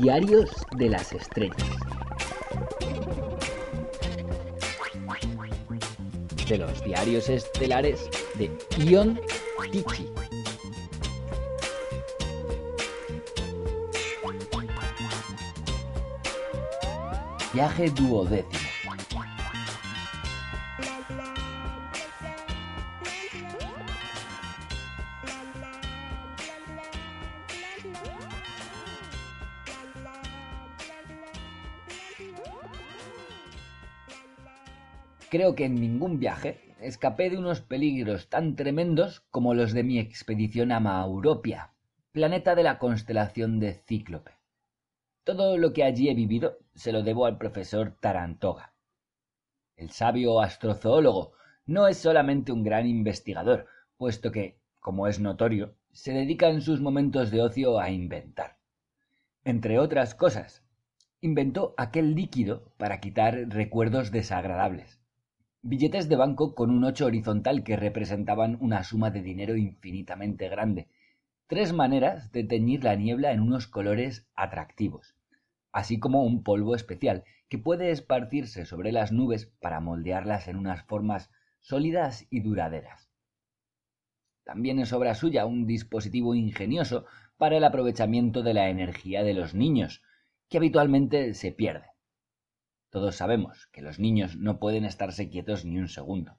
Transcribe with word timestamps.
Diarios 0.00 0.50
de 0.76 0.88
las 0.88 1.12
Estrellas. 1.12 1.56
De 6.48 6.58
los 6.58 6.82
diarios 6.82 7.28
estelares 7.28 8.08
de 8.34 8.50
Ion 8.78 9.20
Tichy. 9.70 10.12
Viaje 17.54 17.90
duodécimo. 17.90 18.71
Creo 35.32 35.54
que 35.54 35.64
en 35.64 35.76
ningún 35.76 36.20
viaje 36.20 36.60
escapé 36.82 37.30
de 37.30 37.38
unos 37.38 37.62
peligros 37.62 38.28
tan 38.28 38.54
tremendos 38.54 39.20
como 39.30 39.54
los 39.54 39.72
de 39.72 39.82
mi 39.82 39.98
expedición 39.98 40.72
a 40.72 40.78
Mauropia, 40.78 41.72
planeta 42.12 42.54
de 42.54 42.62
la 42.62 42.78
constelación 42.78 43.58
de 43.58 43.72
Cíclope. 43.72 44.32
Todo 45.24 45.56
lo 45.56 45.72
que 45.72 45.84
allí 45.84 46.10
he 46.10 46.14
vivido 46.14 46.58
se 46.74 46.92
lo 46.92 47.02
debo 47.02 47.24
al 47.24 47.38
profesor 47.38 47.96
Tarantoga. 47.98 48.74
El 49.74 49.88
sabio 49.88 50.38
astrozoólogo 50.42 51.32
no 51.64 51.88
es 51.88 51.96
solamente 51.96 52.52
un 52.52 52.62
gran 52.62 52.86
investigador, 52.86 53.68
puesto 53.96 54.32
que, 54.32 54.58
como 54.80 55.06
es 55.06 55.18
notorio, 55.18 55.74
se 55.92 56.12
dedica 56.12 56.50
en 56.50 56.60
sus 56.60 56.82
momentos 56.82 57.30
de 57.30 57.40
ocio 57.40 57.80
a 57.80 57.88
inventar. 57.88 58.58
Entre 59.44 59.78
otras 59.78 60.14
cosas, 60.14 60.62
inventó 61.22 61.72
aquel 61.78 62.14
líquido 62.14 62.70
para 62.76 63.00
quitar 63.00 63.46
recuerdos 63.48 64.10
desagradables. 64.10 65.01
Billetes 65.64 66.08
de 66.08 66.16
banco 66.16 66.56
con 66.56 66.70
un 66.70 66.82
ocho 66.82 67.06
horizontal 67.06 67.62
que 67.62 67.76
representaban 67.76 68.58
una 68.60 68.82
suma 68.82 69.12
de 69.12 69.22
dinero 69.22 69.56
infinitamente 69.56 70.48
grande. 70.48 70.88
Tres 71.46 71.72
maneras 71.72 72.32
de 72.32 72.42
teñir 72.42 72.82
la 72.82 72.96
niebla 72.96 73.30
en 73.30 73.38
unos 73.38 73.68
colores 73.68 74.26
atractivos, 74.34 75.14
así 75.70 76.00
como 76.00 76.24
un 76.24 76.42
polvo 76.42 76.74
especial 76.74 77.22
que 77.48 77.58
puede 77.58 77.92
esparcirse 77.92 78.66
sobre 78.66 78.90
las 78.90 79.12
nubes 79.12 79.46
para 79.60 79.78
moldearlas 79.78 80.48
en 80.48 80.56
unas 80.56 80.82
formas 80.82 81.30
sólidas 81.60 82.26
y 82.28 82.40
duraderas. 82.40 83.08
También 84.42 84.80
es 84.80 84.92
obra 84.92 85.14
suya 85.14 85.46
un 85.46 85.68
dispositivo 85.68 86.34
ingenioso 86.34 87.06
para 87.36 87.56
el 87.56 87.62
aprovechamiento 87.62 88.42
de 88.42 88.54
la 88.54 88.68
energía 88.68 89.22
de 89.22 89.34
los 89.34 89.54
niños, 89.54 90.02
que 90.48 90.56
habitualmente 90.56 91.34
se 91.34 91.52
pierde. 91.52 91.91
Todos 92.92 93.16
sabemos 93.16 93.68
que 93.72 93.80
los 93.80 93.98
niños 93.98 94.36
no 94.36 94.58
pueden 94.58 94.84
estarse 94.84 95.30
quietos 95.30 95.64
ni 95.64 95.78
un 95.78 95.88
segundo. 95.88 96.36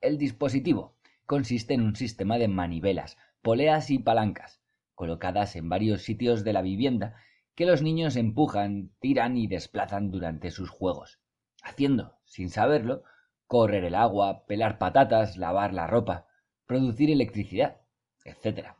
El 0.00 0.16
dispositivo 0.16 0.94
consiste 1.26 1.74
en 1.74 1.82
un 1.82 1.96
sistema 1.96 2.38
de 2.38 2.46
manivelas, 2.46 3.18
poleas 3.42 3.90
y 3.90 3.98
palancas, 3.98 4.62
colocadas 4.94 5.56
en 5.56 5.68
varios 5.68 6.02
sitios 6.02 6.44
de 6.44 6.52
la 6.52 6.62
vivienda, 6.62 7.16
que 7.56 7.66
los 7.66 7.82
niños 7.82 8.14
empujan, 8.14 8.92
tiran 9.00 9.36
y 9.36 9.48
desplazan 9.48 10.12
durante 10.12 10.52
sus 10.52 10.70
juegos, 10.70 11.18
haciendo, 11.64 12.16
sin 12.24 12.48
saberlo, 12.48 13.02
correr 13.48 13.82
el 13.82 13.96
agua, 13.96 14.46
pelar 14.46 14.78
patatas, 14.78 15.36
lavar 15.36 15.74
la 15.74 15.88
ropa, 15.88 16.28
producir 16.64 17.10
electricidad, 17.10 17.80
etc. 18.24 18.76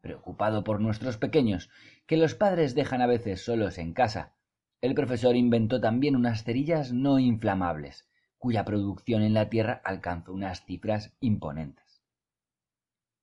Preocupado 0.00 0.64
por 0.64 0.80
nuestros 0.80 1.18
pequeños, 1.18 1.70
que 2.06 2.16
los 2.16 2.34
padres 2.34 2.74
dejan 2.74 3.00
a 3.00 3.06
veces 3.06 3.44
solos 3.44 3.78
en 3.78 3.92
casa, 3.92 4.35
el 4.80 4.94
profesor 4.94 5.36
inventó 5.36 5.80
también 5.80 6.16
unas 6.16 6.44
cerillas 6.44 6.92
no 6.92 7.18
inflamables, 7.18 8.08
cuya 8.38 8.64
producción 8.64 9.22
en 9.22 9.34
la 9.34 9.48
Tierra 9.48 9.80
alcanzó 9.84 10.32
unas 10.32 10.64
cifras 10.64 11.16
imponentes. 11.20 12.02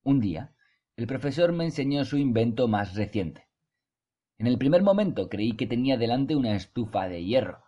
Un 0.03 0.19
día, 0.19 0.53
el 0.95 1.07
profesor 1.07 1.53
me 1.53 1.65
enseñó 1.65 2.05
su 2.05 2.17
invento 2.17 2.67
más 2.67 2.95
reciente. 2.95 3.47
En 4.37 4.47
el 4.47 4.57
primer 4.57 4.83
momento 4.83 5.29
creí 5.29 5.53
que 5.53 5.67
tenía 5.67 5.97
delante 5.97 6.35
una 6.35 6.55
estufa 6.55 7.07
de 7.07 7.23
hierro. 7.23 7.63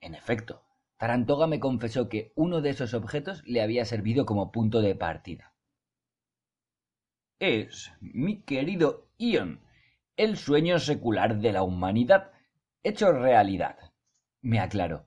En 0.00 0.14
efecto, 0.14 0.64
Tarantoga 0.96 1.46
me 1.46 1.60
confesó 1.60 2.08
que 2.08 2.32
uno 2.34 2.60
de 2.60 2.70
esos 2.70 2.94
objetos 2.94 3.42
le 3.46 3.62
había 3.62 3.84
servido 3.84 4.26
como 4.26 4.50
punto 4.50 4.80
de 4.80 4.94
partida. 4.94 5.54
Es, 7.38 7.92
mi 8.00 8.42
querido 8.42 9.08
Ion, 9.16 9.60
el 10.16 10.36
sueño 10.36 10.78
secular 10.78 11.38
de 11.38 11.52
la 11.52 11.62
humanidad 11.62 12.32
hecho 12.82 13.12
realidad. 13.12 13.76
Me 14.40 14.58
aclaró. 14.60 15.06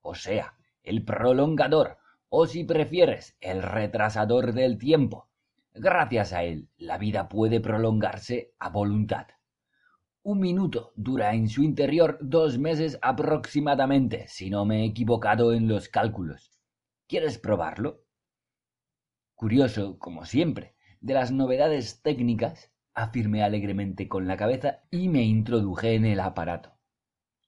O 0.00 0.14
sea, 0.14 0.54
el 0.82 1.04
prolongador, 1.04 1.98
o 2.28 2.46
si 2.46 2.64
prefieres, 2.64 3.36
el 3.40 3.62
retrasador 3.62 4.52
del 4.52 4.78
tiempo. 4.78 5.28
Gracias 5.72 6.32
a 6.32 6.44
él, 6.44 6.68
la 6.76 6.98
vida 6.98 7.28
puede 7.28 7.60
prolongarse 7.60 8.52
a 8.58 8.68
voluntad. 8.68 9.26
Un 10.22 10.40
minuto 10.40 10.92
dura 10.96 11.34
en 11.34 11.48
su 11.48 11.62
interior 11.62 12.18
dos 12.20 12.58
meses 12.58 12.98
aproximadamente, 13.02 14.26
si 14.28 14.50
no 14.50 14.64
me 14.64 14.82
he 14.82 14.86
equivocado 14.86 15.52
en 15.52 15.68
los 15.68 15.88
cálculos. 15.88 16.50
¿Quieres 17.06 17.38
probarlo? 17.38 18.04
Curioso, 19.34 19.98
como 19.98 20.24
siempre, 20.24 20.74
de 21.00 21.14
las 21.14 21.30
novedades 21.30 22.00
técnicas, 22.02 22.72
afirmé 22.94 23.42
alegremente 23.42 24.08
con 24.08 24.26
la 24.26 24.36
cabeza 24.36 24.80
y 24.90 25.08
me 25.08 25.22
introduje 25.22 25.94
en 25.94 26.06
el 26.06 26.20
aparato. 26.20 26.74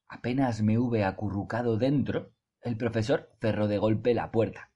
Apenas 0.08 0.62
me 0.62 0.78
hube 0.78 1.04
acurrucado 1.04 1.78
dentro, 1.78 2.32
el 2.60 2.76
profesor 2.76 3.30
cerró 3.40 3.66
de 3.66 3.78
golpe 3.78 4.14
la 4.14 4.30
puerta. 4.30 4.70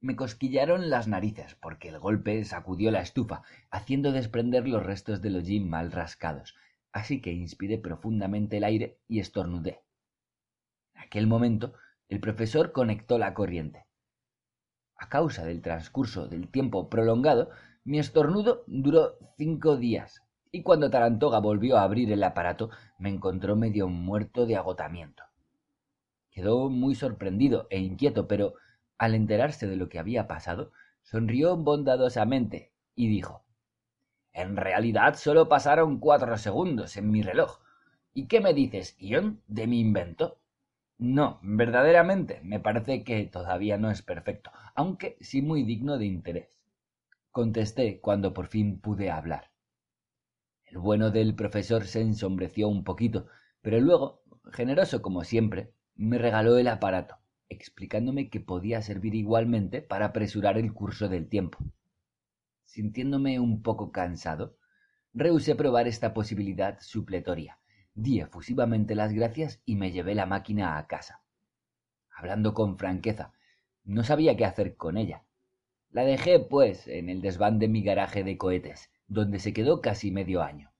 Me 0.00 0.14
cosquillaron 0.14 0.88
las 0.88 1.08
narices 1.08 1.56
porque 1.56 1.88
el 1.88 1.98
golpe 1.98 2.44
sacudió 2.44 2.90
la 2.90 3.00
estufa, 3.00 3.42
haciendo 3.70 4.12
desprender 4.12 4.68
los 4.68 4.84
restos 4.84 5.20
del 5.20 5.36
hollín 5.36 5.68
mal 5.68 5.90
rascados, 5.90 6.54
así 6.92 7.20
que 7.20 7.32
inspiré 7.32 7.78
profundamente 7.78 8.58
el 8.58 8.64
aire 8.64 9.00
y 9.08 9.20
estornudé. 9.20 9.82
En 10.94 11.02
aquel 11.02 11.26
momento 11.26 11.74
el 12.08 12.20
profesor 12.20 12.72
conectó 12.72 13.18
la 13.18 13.34
corriente. 13.34 13.86
A 14.96 15.08
causa 15.08 15.44
del 15.44 15.60
transcurso 15.60 16.28
del 16.28 16.48
tiempo 16.48 16.88
prolongado, 16.88 17.50
mi 17.84 17.98
estornudo 17.98 18.64
duró 18.66 19.18
cinco 19.36 19.76
días, 19.76 20.22
y 20.52 20.62
cuando 20.62 20.90
Tarantoga 20.90 21.38
volvió 21.38 21.76
a 21.76 21.82
abrir 21.82 22.12
el 22.12 22.22
aparato 22.22 22.70
me 22.98 23.10
encontró 23.10 23.56
medio 23.56 23.88
muerto 23.88 24.46
de 24.46 24.56
agotamiento. 24.56 25.24
Quedó 26.30 26.68
muy 26.68 26.94
sorprendido 26.94 27.66
e 27.70 27.78
inquieto, 27.80 28.28
pero 28.28 28.54
al 28.98 29.14
enterarse 29.14 29.66
de 29.66 29.76
lo 29.76 29.88
que 29.88 29.98
había 29.98 30.26
pasado, 30.26 30.72
sonrió 31.02 31.56
bondadosamente 31.56 32.72
y 32.94 33.08
dijo 33.08 33.44
En 34.32 34.56
realidad 34.56 35.16
solo 35.16 35.48
pasaron 35.48 35.98
cuatro 35.98 36.36
segundos 36.38 36.96
en 36.96 37.10
mi 37.10 37.22
reloj. 37.22 37.60
¿Y 38.14 38.26
qué 38.26 38.40
me 38.40 38.54
dices, 38.54 38.96
Ion, 38.98 39.42
de 39.46 39.66
mi 39.66 39.80
invento? 39.80 40.38
No, 40.98 41.38
verdaderamente, 41.42 42.40
me 42.42 42.60
parece 42.60 43.04
que 43.04 43.24
todavía 43.26 43.76
no 43.76 43.90
es 43.90 44.02
perfecto, 44.02 44.50
aunque 44.74 45.18
sí 45.20 45.42
muy 45.42 45.62
digno 45.62 45.98
de 45.98 46.06
interés. 46.06 46.58
Contesté 47.30 48.00
cuando 48.00 48.32
por 48.32 48.46
fin 48.46 48.80
pude 48.80 49.10
hablar. 49.10 49.50
El 50.76 50.82
bueno 50.82 51.10
del 51.10 51.34
profesor 51.34 51.86
se 51.86 52.02
ensombreció 52.02 52.68
un 52.68 52.84
poquito, 52.84 53.28
pero 53.62 53.80
luego, 53.80 54.22
generoso 54.52 55.00
como 55.00 55.24
siempre, 55.24 55.72
me 55.94 56.18
regaló 56.18 56.58
el 56.58 56.68
aparato, 56.68 57.16
explicándome 57.48 58.28
que 58.28 58.40
podía 58.40 58.82
servir 58.82 59.14
igualmente 59.14 59.80
para 59.80 60.04
apresurar 60.04 60.58
el 60.58 60.74
curso 60.74 61.08
del 61.08 61.30
tiempo. 61.30 61.56
Sintiéndome 62.66 63.40
un 63.40 63.62
poco 63.62 63.90
cansado, 63.90 64.58
rehusé 65.14 65.54
probar 65.54 65.88
esta 65.88 66.12
posibilidad 66.12 66.78
supletoria, 66.82 67.58
di 67.94 68.20
efusivamente 68.20 68.94
las 68.94 69.14
gracias 69.14 69.62
y 69.64 69.76
me 69.76 69.92
llevé 69.92 70.14
la 70.14 70.26
máquina 70.26 70.76
a 70.76 70.86
casa. 70.86 71.22
Hablando 72.14 72.52
con 72.52 72.76
franqueza, 72.76 73.32
no 73.82 74.04
sabía 74.04 74.36
qué 74.36 74.44
hacer 74.44 74.76
con 74.76 74.98
ella. 74.98 75.24
La 75.88 76.04
dejé, 76.04 76.38
pues, 76.38 76.86
en 76.86 77.08
el 77.08 77.22
desván 77.22 77.58
de 77.58 77.68
mi 77.68 77.82
garaje 77.82 78.24
de 78.24 78.36
cohetes, 78.36 78.90
donde 79.08 79.38
se 79.38 79.52
quedó 79.52 79.80
casi 79.80 80.10
medio 80.10 80.42
año. 80.42 80.72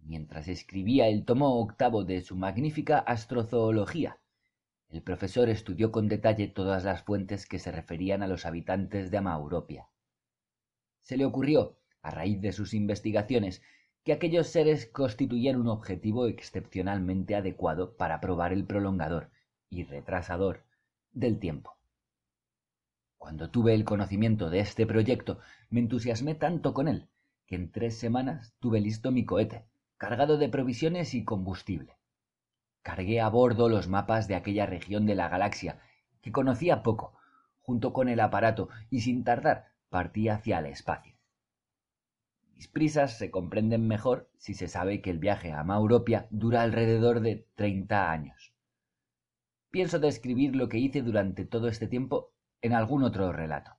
Mientras 0.00 0.48
escribía 0.48 1.08
el 1.08 1.24
tomo 1.24 1.60
octavo 1.60 2.04
de 2.04 2.20
su 2.22 2.36
magnífica 2.36 2.98
astrozoología, 2.98 4.18
el 4.88 5.02
profesor 5.02 5.48
estudió 5.48 5.92
con 5.92 6.08
detalle 6.08 6.48
todas 6.48 6.84
las 6.84 7.02
fuentes 7.02 7.46
que 7.46 7.58
se 7.58 7.70
referían 7.70 8.22
a 8.22 8.26
los 8.26 8.46
habitantes 8.46 9.10
de 9.10 9.18
Amauropia. 9.18 9.88
Se 11.02 11.16
le 11.16 11.26
ocurrió, 11.26 11.78
a 12.00 12.10
raíz 12.10 12.40
de 12.40 12.52
sus 12.52 12.72
investigaciones, 12.72 13.62
que 14.02 14.12
aquellos 14.14 14.46
seres 14.46 14.86
constituían 14.86 15.56
un 15.56 15.68
objetivo 15.68 16.26
excepcionalmente 16.26 17.34
adecuado 17.34 17.96
para 17.96 18.20
probar 18.20 18.54
el 18.54 18.64
prolongador 18.64 19.30
y 19.68 19.84
retrasador 19.84 20.64
del 21.12 21.38
tiempo. 21.38 21.77
Cuando 23.18 23.50
tuve 23.50 23.74
el 23.74 23.84
conocimiento 23.84 24.48
de 24.48 24.60
este 24.60 24.86
proyecto, 24.86 25.40
me 25.70 25.80
entusiasmé 25.80 26.34
tanto 26.34 26.72
con 26.72 26.88
él, 26.88 27.08
que 27.46 27.56
en 27.56 27.70
tres 27.70 27.98
semanas 27.98 28.54
tuve 28.60 28.80
listo 28.80 29.10
mi 29.10 29.24
cohete, 29.24 29.66
cargado 29.96 30.38
de 30.38 30.48
provisiones 30.48 31.12
y 31.14 31.24
combustible. 31.24 31.98
Cargué 32.82 33.20
a 33.20 33.28
bordo 33.28 33.68
los 33.68 33.88
mapas 33.88 34.28
de 34.28 34.36
aquella 34.36 34.64
región 34.64 35.04
de 35.04 35.16
la 35.16 35.28
galaxia, 35.28 35.80
que 36.22 36.32
conocía 36.32 36.82
poco, 36.82 37.12
junto 37.60 37.92
con 37.92 38.08
el 38.08 38.20
aparato, 38.20 38.70
y 38.88 39.00
sin 39.00 39.24
tardar 39.24 39.66
partí 39.90 40.28
hacia 40.28 40.60
el 40.60 40.66
espacio. 40.66 41.14
Mis 42.54 42.68
prisas 42.68 43.18
se 43.18 43.30
comprenden 43.30 43.86
mejor 43.86 44.30
si 44.38 44.54
se 44.54 44.68
sabe 44.68 45.00
que 45.00 45.10
el 45.10 45.18
viaje 45.18 45.52
a 45.52 45.62
Mauropia 45.64 46.28
dura 46.30 46.62
alrededor 46.62 47.20
de 47.20 47.46
treinta 47.54 48.10
años. 48.10 48.52
Pienso 49.70 49.98
describir 49.98 50.56
lo 50.56 50.68
que 50.68 50.78
hice 50.78 51.02
durante 51.02 51.44
todo 51.44 51.68
este 51.68 51.88
tiempo 51.88 52.32
en 52.62 52.72
algún 52.72 53.04
otro 53.04 53.32
relato. 53.32 53.72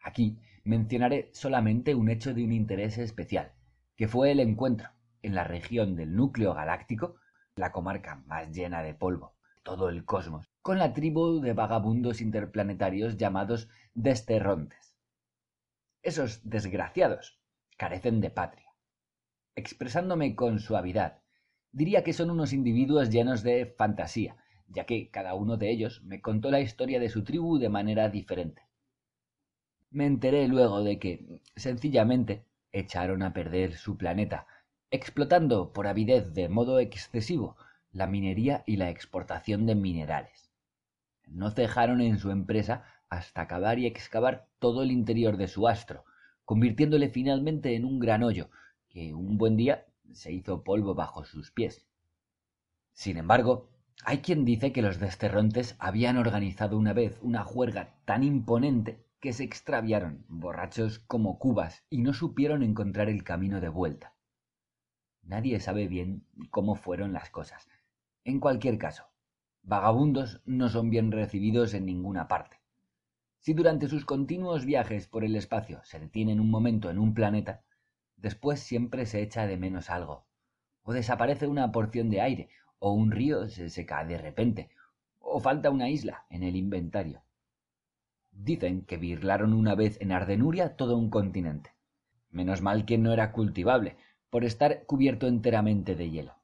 Aquí 0.00 0.40
mencionaré 0.64 1.30
solamente 1.32 1.94
un 1.94 2.08
hecho 2.08 2.34
de 2.34 2.44
un 2.44 2.52
interés 2.52 2.98
especial, 2.98 3.52
que 3.96 4.08
fue 4.08 4.30
el 4.30 4.40
encuentro, 4.40 4.90
en 5.22 5.34
la 5.34 5.44
región 5.44 5.94
del 5.96 6.16
núcleo 6.16 6.54
galáctico, 6.54 7.16
la 7.56 7.72
comarca 7.72 8.16
más 8.26 8.50
llena 8.50 8.82
de 8.82 8.94
polvo 8.94 9.36
todo 9.62 9.88
el 9.88 10.04
cosmos, 10.04 10.48
con 10.60 10.78
la 10.78 10.92
tribu 10.92 11.40
de 11.40 11.52
vagabundos 11.52 12.20
interplanetarios 12.20 13.16
llamados 13.16 13.68
desterrontes. 13.94 14.96
Esos 16.02 16.48
desgraciados 16.48 17.40
carecen 17.76 18.20
de 18.20 18.30
patria. 18.30 18.70
Expresándome 19.54 20.34
con 20.34 20.58
suavidad, 20.58 21.22
diría 21.70 22.02
que 22.02 22.12
son 22.12 22.30
unos 22.30 22.52
individuos 22.52 23.10
llenos 23.10 23.42
de 23.42 23.66
fantasía, 23.78 24.36
ya 24.72 24.84
que 24.84 25.10
cada 25.10 25.34
uno 25.34 25.56
de 25.56 25.70
ellos 25.70 26.02
me 26.04 26.20
contó 26.20 26.50
la 26.50 26.60
historia 26.60 26.98
de 26.98 27.08
su 27.08 27.24
tribu 27.24 27.58
de 27.58 27.68
manera 27.68 28.08
diferente. 28.08 28.62
Me 29.90 30.06
enteré 30.06 30.48
luego 30.48 30.82
de 30.82 30.98
que, 30.98 31.40
sencillamente, 31.56 32.46
echaron 32.72 33.22
a 33.22 33.32
perder 33.32 33.76
su 33.76 33.96
planeta, 33.96 34.46
explotando 34.90 35.72
por 35.72 35.86
avidez 35.86 36.32
de 36.32 36.48
modo 36.48 36.80
excesivo 36.80 37.56
la 37.92 38.06
minería 38.06 38.64
y 38.66 38.76
la 38.76 38.88
exportación 38.88 39.66
de 39.66 39.74
minerales. 39.74 40.50
No 41.26 41.50
cejaron 41.50 42.00
en 42.00 42.18
su 42.18 42.30
empresa 42.30 42.84
hasta 43.10 43.42
acabar 43.42 43.78
y 43.78 43.86
excavar 43.86 44.48
todo 44.58 44.82
el 44.82 44.90
interior 44.90 45.36
de 45.36 45.48
su 45.48 45.68
astro, 45.68 46.04
convirtiéndole 46.44 47.10
finalmente 47.10 47.76
en 47.76 47.84
un 47.84 47.98
gran 47.98 48.22
hoyo, 48.22 48.48
que 48.88 49.12
un 49.12 49.36
buen 49.36 49.56
día 49.56 49.86
se 50.12 50.32
hizo 50.32 50.64
polvo 50.64 50.94
bajo 50.94 51.24
sus 51.24 51.50
pies. 51.50 51.86
Sin 52.92 53.16
embargo, 53.16 53.71
hay 54.04 54.18
quien 54.18 54.44
dice 54.44 54.72
que 54.72 54.82
los 54.82 54.98
desterrontes 54.98 55.76
habían 55.78 56.16
organizado 56.16 56.76
una 56.76 56.92
vez 56.92 57.18
una 57.22 57.44
juerga 57.44 57.94
tan 58.04 58.24
imponente 58.24 59.04
que 59.20 59.32
se 59.32 59.44
extraviaron, 59.44 60.24
borrachos 60.28 60.98
como 60.98 61.38
cubas, 61.38 61.84
y 61.88 61.98
no 61.98 62.12
supieron 62.12 62.64
encontrar 62.64 63.08
el 63.08 63.22
camino 63.22 63.60
de 63.60 63.68
vuelta. 63.68 64.14
Nadie 65.22 65.60
sabe 65.60 65.86
bien 65.86 66.26
cómo 66.50 66.74
fueron 66.74 67.12
las 67.12 67.30
cosas. 67.30 67.68
En 68.24 68.40
cualquier 68.40 68.78
caso, 68.78 69.04
vagabundos 69.62 70.42
no 70.44 70.68
son 70.68 70.90
bien 70.90 71.12
recibidos 71.12 71.74
en 71.74 71.86
ninguna 71.86 72.26
parte. 72.26 72.60
Si 73.38 73.54
durante 73.54 73.88
sus 73.88 74.04
continuos 74.04 74.64
viajes 74.64 75.06
por 75.06 75.24
el 75.24 75.36
espacio 75.36 75.80
se 75.84 76.00
detienen 76.00 76.40
un 76.40 76.50
momento 76.50 76.90
en 76.90 76.98
un 76.98 77.14
planeta, 77.14 77.62
después 78.16 78.60
siempre 78.60 79.06
se 79.06 79.22
echa 79.22 79.46
de 79.46 79.56
menos 79.56 79.90
algo, 79.90 80.26
o 80.82 80.92
desaparece 80.92 81.46
una 81.46 81.70
porción 81.70 82.10
de 82.10 82.20
aire, 82.20 82.48
o 82.84 82.90
un 82.90 83.12
río 83.12 83.48
se 83.48 83.70
seca 83.70 84.04
de 84.04 84.18
repente, 84.18 84.68
o 85.20 85.38
falta 85.38 85.70
una 85.70 85.88
isla 85.88 86.26
en 86.30 86.42
el 86.42 86.56
inventario. 86.56 87.22
Dicen 88.32 88.84
que 88.84 88.96
birlaron 88.96 89.52
una 89.52 89.76
vez 89.76 90.00
en 90.00 90.10
Ardenuria 90.10 90.74
todo 90.74 90.96
un 90.96 91.08
continente. 91.08 91.70
Menos 92.30 92.60
mal 92.60 92.84
que 92.84 92.98
no 92.98 93.12
era 93.12 93.30
cultivable, 93.30 93.96
por 94.30 94.44
estar 94.44 94.84
cubierto 94.84 95.28
enteramente 95.28 95.94
de 95.94 96.10
hielo. 96.10 96.34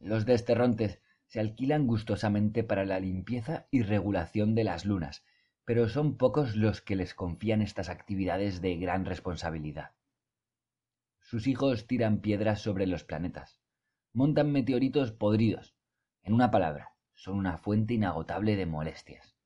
Los 0.00 0.26
desterrontes 0.26 0.98
se 1.26 1.38
alquilan 1.38 1.86
gustosamente 1.86 2.64
para 2.64 2.84
la 2.84 2.98
limpieza 2.98 3.68
y 3.70 3.82
regulación 3.82 4.56
de 4.56 4.64
las 4.64 4.84
lunas, 4.84 5.22
pero 5.64 5.88
son 5.88 6.16
pocos 6.16 6.56
los 6.56 6.80
que 6.80 6.96
les 6.96 7.14
confían 7.14 7.62
estas 7.62 7.88
actividades 7.88 8.60
de 8.62 8.76
gran 8.78 9.04
responsabilidad. 9.04 9.92
Sus 11.20 11.46
hijos 11.46 11.86
tiran 11.86 12.18
piedras 12.20 12.60
sobre 12.60 12.88
los 12.88 13.04
planetas, 13.04 13.60
montan 14.16 14.50
meteoritos 14.50 15.12
podridos. 15.12 15.76
En 16.22 16.32
una 16.32 16.50
palabra, 16.50 16.94
son 17.12 17.36
una 17.36 17.58
fuente 17.58 17.92
inagotable 17.92 18.56
de 18.56 18.64
molestias. 18.64 19.36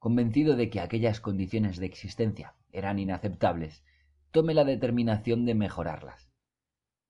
Convencido 0.00 0.56
de 0.56 0.70
que 0.70 0.80
aquellas 0.80 1.20
condiciones 1.20 1.78
de 1.78 1.86
existencia 1.86 2.56
eran 2.72 2.98
inaceptables, 2.98 3.84
tomé 4.32 4.54
la 4.54 4.64
determinación 4.64 5.46
de 5.46 5.54
mejorarlas. 5.54 6.32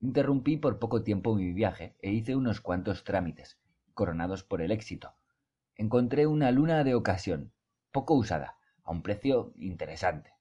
Interrumpí 0.01 0.59
por 0.59 0.79
poco 0.79 1.03
tiempo 1.03 1.35
mi 1.35 1.51
viaje 1.55 1.97
e 2.03 2.11
hice 2.11 2.37
unos 2.37 2.61
cuantos 2.61 3.05
trámites, 3.05 3.59
coronados 3.95 4.45
por 4.45 4.61
el 4.61 4.71
éxito. 4.71 5.15
Encontré 5.77 6.27
una 6.27 6.51
luna 6.51 6.85
de 6.85 6.95
ocasión, 6.95 7.55
poco 7.91 8.12
usada, 8.12 8.59
a 8.85 8.91
un 8.91 9.01
precio 9.01 9.55
interesante. 9.57 10.35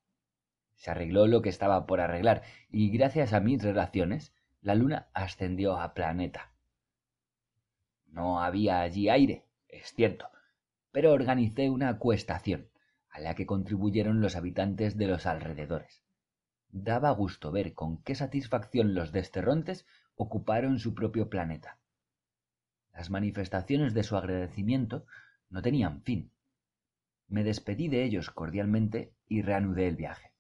Se 0.76 0.92
arregló 0.92 1.28
lo 1.28 1.42
que 1.42 1.48
estaba 1.48 1.86
por 1.86 2.02
arreglar 2.02 2.42
y 2.70 2.90
gracias 2.90 3.32
a 3.32 3.40
mis 3.40 3.64
relaciones 3.64 4.34
la 4.62 4.76
luna 4.76 5.08
ascendió 5.14 5.78
a 5.78 5.94
planeta. 5.94 6.52
No 8.08 8.42
había 8.42 8.82
allí 8.82 9.10
aire, 9.10 9.46
es 9.68 9.94
cierto, 9.94 10.30
pero 10.92 11.14
organicé 11.14 11.70
una 11.70 11.90
acuestación, 11.90 12.70
a 13.10 13.20
la 13.20 13.36
que 13.36 13.46
contribuyeron 13.46 14.22
los 14.22 14.36
habitantes 14.36 14.98
de 14.98 15.08
los 15.08 15.26
alrededores. 15.26 16.04
Daba 16.72 17.12
gusto 17.12 17.52
ver 17.52 17.74
con 17.74 18.02
qué 18.04 18.16
satisfacción 18.16 18.94
los 18.94 19.12
desterrontes 19.12 19.86
ocuparon 20.16 20.80
su 20.80 20.94
propio 20.94 21.30
planeta. 21.30 21.78
Las 22.94 23.10
manifestaciones 23.10 23.94
de 23.94 24.04
su 24.04 24.18
agradecimiento 24.18 25.06
no 25.50 25.62
tenían 25.62 26.02
fin. 26.02 26.32
Me 27.28 27.44
despedí 27.44 27.88
de 27.88 28.04
ellos 28.04 28.30
cordialmente 28.30 29.14
y 29.28 29.42
reanudé 29.42 29.88
el 29.88 29.96
viaje. 29.96 30.32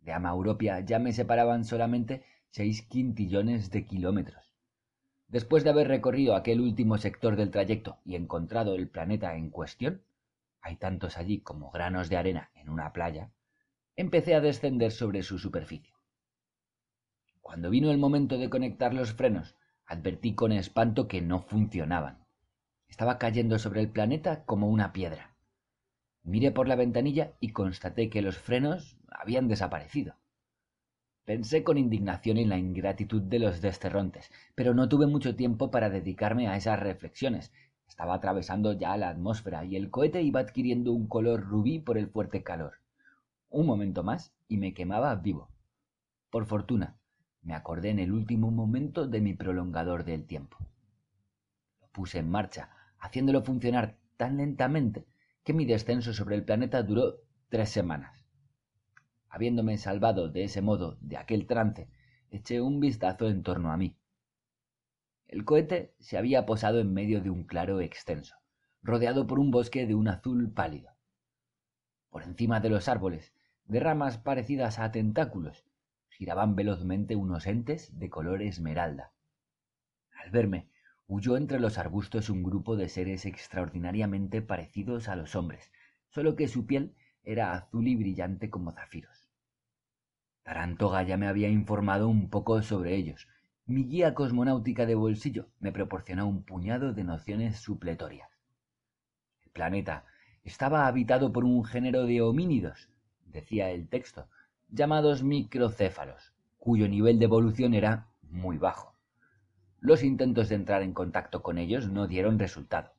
De 0.00 0.12
Amauropia 0.12 0.80
ya 0.80 0.98
me 0.98 1.12
separaban 1.12 1.64
solamente 1.64 2.24
seis 2.52 2.82
quintillones 2.82 3.70
de 3.70 3.86
kilómetros. 3.86 4.52
Después 5.28 5.62
de 5.62 5.70
haber 5.70 5.86
recorrido 5.86 6.34
aquel 6.34 6.60
último 6.60 6.98
sector 6.98 7.36
del 7.36 7.52
trayecto 7.52 7.98
y 8.04 8.16
encontrado 8.16 8.74
el 8.74 8.88
planeta 8.88 9.36
en 9.36 9.50
cuestión, 9.50 10.02
hay 10.60 10.74
tantos 10.74 11.16
allí 11.16 11.40
como 11.40 11.70
granos 11.70 12.08
de 12.08 12.16
arena 12.16 12.50
en 12.54 12.68
una 12.68 12.92
playa, 12.92 13.30
empecé 13.94 14.34
a 14.34 14.40
descender 14.40 14.90
sobre 14.90 15.22
su 15.22 15.38
superficie. 15.38 15.94
Cuando 17.40 17.70
vino 17.70 17.92
el 17.92 17.98
momento 17.98 18.36
de 18.36 18.50
conectar 18.50 18.94
los 18.94 19.12
frenos, 19.12 19.54
advertí 19.86 20.34
con 20.34 20.50
espanto 20.50 21.06
que 21.06 21.20
no 21.20 21.42
funcionaban. 21.42 22.26
Estaba 22.88 23.18
cayendo 23.18 23.60
sobre 23.60 23.80
el 23.80 23.90
planeta 23.90 24.44
como 24.44 24.68
una 24.68 24.92
piedra. 24.92 25.36
Miré 26.24 26.50
por 26.50 26.66
la 26.66 26.74
ventanilla 26.74 27.34
y 27.38 27.52
constaté 27.52 28.10
que 28.10 28.22
los 28.22 28.36
frenos 28.38 28.98
habían 29.08 29.46
desaparecido. 29.46 30.19
Pensé 31.30 31.62
con 31.62 31.78
indignación 31.78 32.38
en 32.38 32.48
la 32.48 32.58
ingratitud 32.58 33.22
de 33.22 33.38
los 33.38 33.60
desterrontes, 33.60 34.32
pero 34.56 34.74
no 34.74 34.88
tuve 34.88 35.06
mucho 35.06 35.36
tiempo 35.36 35.70
para 35.70 35.88
dedicarme 35.88 36.48
a 36.48 36.56
esas 36.56 36.80
reflexiones. 36.80 37.52
Estaba 37.86 38.14
atravesando 38.14 38.72
ya 38.72 38.96
la 38.96 39.10
atmósfera 39.10 39.64
y 39.64 39.76
el 39.76 39.90
cohete 39.90 40.22
iba 40.22 40.40
adquiriendo 40.40 40.90
un 40.90 41.06
color 41.06 41.44
rubí 41.44 41.78
por 41.78 41.98
el 41.98 42.08
fuerte 42.08 42.42
calor. 42.42 42.80
Un 43.48 43.64
momento 43.64 44.02
más 44.02 44.34
y 44.48 44.56
me 44.56 44.74
quemaba 44.74 45.14
vivo. 45.14 45.48
Por 46.30 46.46
fortuna, 46.46 46.96
me 47.42 47.54
acordé 47.54 47.90
en 47.90 48.00
el 48.00 48.10
último 48.10 48.50
momento 48.50 49.06
de 49.06 49.20
mi 49.20 49.32
prolongador 49.34 50.02
del 50.02 50.26
tiempo. 50.26 50.56
Lo 51.80 51.86
puse 51.92 52.18
en 52.18 52.28
marcha, 52.28 52.70
haciéndolo 52.98 53.44
funcionar 53.44 53.96
tan 54.16 54.38
lentamente 54.38 55.06
que 55.44 55.52
mi 55.52 55.64
descenso 55.64 56.12
sobre 56.12 56.34
el 56.34 56.42
planeta 56.42 56.82
duró 56.82 57.18
tres 57.48 57.68
semanas. 57.68 58.19
Habiéndome 59.30 59.78
salvado 59.78 60.28
de 60.28 60.44
ese 60.44 60.60
modo 60.60 60.98
de 61.00 61.16
aquel 61.16 61.46
trance, 61.46 61.88
eché 62.30 62.60
un 62.60 62.80
vistazo 62.80 63.28
en 63.28 63.42
torno 63.42 63.72
a 63.72 63.76
mí. 63.76 63.96
El 65.28 65.44
cohete 65.44 65.94
se 66.00 66.18
había 66.18 66.44
posado 66.46 66.80
en 66.80 66.92
medio 66.92 67.20
de 67.22 67.30
un 67.30 67.44
claro 67.44 67.80
extenso, 67.80 68.34
rodeado 68.82 69.28
por 69.28 69.38
un 69.38 69.52
bosque 69.52 69.86
de 69.86 69.94
un 69.94 70.08
azul 70.08 70.52
pálido. 70.52 70.90
Por 72.10 72.24
encima 72.24 72.58
de 72.58 72.70
los 72.70 72.88
árboles, 72.88 73.32
de 73.66 73.78
ramas 73.78 74.18
parecidas 74.18 74.80
a 74.80 74.90
tentáculos, 74.90 75.64
giraban 76.08 76.56
velozmente 76.56 77.14
unos 77.14 77.46
entes 77.46 77.96
de 77.96 78.10
color 78.10 78.42
esmeralda. 78.42 79.12
Al 80.22 80.32
verme, 80.32 80.68
huyó 81.06 81.36
entre 81.36 81.60
los 81.60 81.78
arbustos 81.78 82.30
un 82.30 82.42
grupo 82.42 82.76
de 82.76 82.88
seres 82.88 83.26
extraordinariamente 83.26 84.42
parecidos 84.42 85.08
a 85.08 85.14
los 85.14 85.36
hombres, 85.36 85.70
solo 86.08 86.34
que 86.34 86.48
su 86.48 86.66
piel 86.66 86.96
era 87.22 87.52
azul 87.52 87.86
y 87.86 87.96
brillante 87.96 88.50
como 88.50 88.72
zafiros. 88.72 89.19
Tarantoga 90.42 91.02
ya 91.02 91.16
me 91.16 91.28
había 91.28 91.48
informado 91.48 92.08
un 92.08 92.30
poco 92.30 92.62
sobre 92.62 92.94
ellos. 92.96 93.28
Mi 93.66 93.84
guía 93.84 94.14
cosmonáutica 94.14 94.86
de 94.86 94.94
bolsillo 94.94 95.48
me 95.60 95.72
proporcionó 95.72 96.26
un 96.26 96.42
puñado 96.42 96.92
de 96.92 97.04
nociones 97.04 97.58
supletorias. 97.58 98.30
El 99.44 99.50
planeta 99.52 100.04
estaba 100.42 100.86
habitado 100.86 101.32
por 101.32 101.44
un 101.44 101.64
género 101.64 102.06
de 102.06 102.22
homínidos, 102.22 102.88
decía 103.26 103.70
el 103.70 103.88
texto, 103.88 104.28
llamados 104.68 105.22
microcéfalos, 105.22 106.32
cuyo 106.58 106.88
nivel 106.88 107.18
de 107.18 107.26
evolución 107.26 107.74
era 107.74 108.08
muy 108.22 108.56
bajo. 108.56 108.94
Los 109.80 110.02
intentos 110.02 110.48
de 110.48 110.56
entrar 110.56 110.82
en 110.82 110.92
contacto 110.92 111.42
con 111.42 111.58
ellos 111.58 111.88
no 111.88 112.06
dieron 112.06 112.38
resultado. 112.38 112.92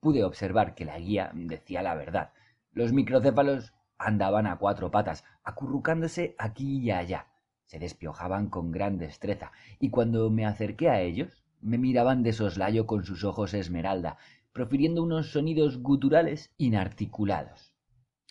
Pude 0.00 0.24
observar 0.24 0.74
que 0.74 0.84
la 0.84 0.98
guía 0.98 1.30
decía 1.34 1.82
la 1.82 1.94
verdad. 1.94 2.32
Los 2.72 2.92
microcéfalos 2.92 3.74
andaban 3.98 4.46
a 4.46 4.56
cuatro 4.58 4.90
patas, 4.90 5.24
acurrucándose 5.44 6.34
aquí 6.38 6.78
y 6.78 6.90
allá. 6.90 7.28
Se 7.64 7.78
despiojaban 7.78 8.48
con 8.48 8.70
gran 8.70 8.98
destreza, 8.98 9.52
y 9.80 9.90
cuando 9.90 10.30
me 10.30 10.46
acerqué 10.46 10.90
a 10.90 11.00
ellos, 11.00 11.44
me 11.60 11.78
miraban 11.78 12.22
de 12.22 12.32
soslayo 12.32 12.86
con 12.86 13.04
sus 13.04 13.24
ojos 13.24 13.54
esmeralda, 13.54 14.18
profiriendo 14.52 15.02
unos 15.02 15.32
sonidos 15.32 15.78
guturales 15.78 16.52
inarticulados. 16.56 17.74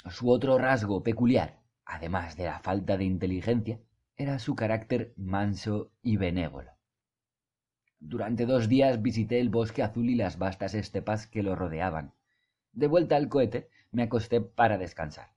Su 0.10 0.30
otro 0.30 0.58
rasgo 0.58 1.04
peculiar 1.04 1.66
además 1.86 2.36
de 2.36 2.46
la 2.46 2.60
falta 2.60 2.98
de 2.98 3.06
inteligencia, 3.06 3.80
era 4.18 4.40
su 4.40 4.56
carácter 4.56 5.14
manso 5.18 5.92
y 6.02 6.18
benévolo. 6.18 6.72
Durante 8.00 8.46
dos 8.46 8.68
días 8.68 9.02
visité 9.02 9.40
el 9.40 9.50
bosque 9.50 9.84
azul 9.84 10.10
y 10.10 10.16
las 10.16 10.38
vastas 10.38 10.74
estepas 10.74 11.28
que 11.28 11.44
lo 11.44 11.56
rodeaban. 11.56 12.14
De 12.74 12.88
vuelta 12.88 13.16
al 13.16 13.30
cohete, 13.30 13.70
me 13.92 14.04
acosté 14.04 14.42
para 14.42 14.78
descansar. 14.78 15.35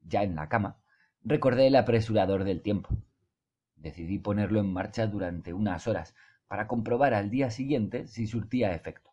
Ya 0.00 0.22
en 0.22 0.36
la 0.36 0.48
cama, 0.48 0.80
recordé 1.22 1.66
el 1.66 1.76
apresurador 1.76 2.44
del 2.44 2.62
tiempo. 2.62 2.90
Decidí 3.76 4.18
ponerlo 4.18 4.60
en 4.60 4.72
marcha 4.72 5.06
durante 5.06 5.52
unas 5.52 5.86
horas 5.86 6.14
para 6.46 6.66
comprobar 6.66 7.14
al 7.14 7.30
día 7.30 7.50
siguiente 7.50 8.06
si 8.06 8.26
surtía 8.26 8.74
efecto. 8.74 9.10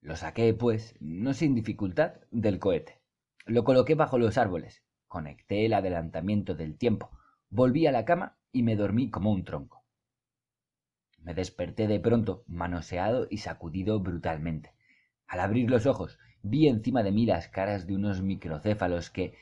Lo 0.00 0.16
saqué, 0.16 0.52
pues, 0.54 0.96
no 1.00 1.34
sin 1.34 1.54
dificultad, 1.54 2.14
del 2.30 2.58
cohete. 2.58 3.00
Lo 3.44 3.64
coloqué 3.64 3.94
bajo 3.94 4.18
los 4.18 4.38
árboles 4.38 4.82
Conecté 5.08 5.64
el 5.64 5.72
adelantamiento 5.72 6.54
del 6.54 6.76
tiempo, 6.76 7.10
volví 7.48 7.86
a 7.86 7.92
la 7.92 8.04
cama 8.04 8.36
y 8.52 8.62
me 8.62 8.76
dormí 8.76 9.08
como 9.08 9.30
un 9.30 9.44
tronco. 9.44 9.84
Me 11.22 11.32
desperté 11.32 11.86
de 11.86 12.00
pronto, 12.00 12.44
manoseado 12.46 13.26
y 13.30 13.38
sacudido 13.38 14.00
brutalmente. 14.00 14.74
Al 15.26 15.40
abrir 15.40 15.70
los 15.70 15.86
ojos, 15.86 16.18
vi 16.42 16.68
encima 16.68 17.02
de 17.02 17.12
mí 17.12 17.24
las 17.24 17.48
caras 17.48 17.86
de 17.86 17.94
unos 17.94 18.20
microcéfalos 18.20 19.10
que, 19.10 19.34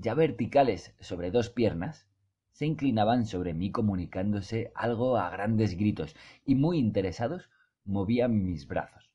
ya 0.00 0.14
verticales 0.14 0.94
sobre 1.00 1.30
dos 1.30 1.50
piernas, 1.50 2.08
se 2.50 2.66
inclinaban 2.66 3.26
sobre 3.26 3.54
mí 3.54 3.70
comunicándose 3.70 4.72
algo 4.74 5.16
a 5.16 5.30
grandes 5.30 5.76
gritos 5.76 6.16
y 6.44 6.56
muy 6.56 6.78
interesados 6.78 7.48
movían 7.84 8.44
mis 8.44 8.66
brazos. 8.66 9.10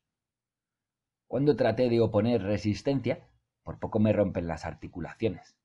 Cuando 1.26 1.56
traté 1.56 1.88
de 1.88 2.00
oponer 2.00 2.42
resistencia, 2.42 3.28
por 3.62 3.78
poco 3.78 3.98
me 3.98 4.12
rompen 4.12 4.46
las 4.46 4.64
articulaciones 4.64 5.56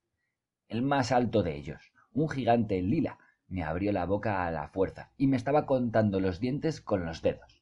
el 0.72 0.82
más 0.82 1.12
alto 1.12 1.44
de 1.44 1.58
ellos, 1.58 1.92
un 2.14 2.30
gigante 2.30 2.82
lila, 2.82 3.20
me 3.50 3.62
abrió 3.62 3.92
la 3.92 4.06
boca 4.06 4.48
a 4.48 4.52
la 4.52 4.70
fuerza 4.70 5.12
y 5.18 5.28
me 5.28 5.36
estaba 5.36 5.66
contando 5.66 6.22
los 6.22 6.40
dientes 6.40 6.80
con 6.80 7.06
los 7.06 7.22
dedos. 7.22 7.62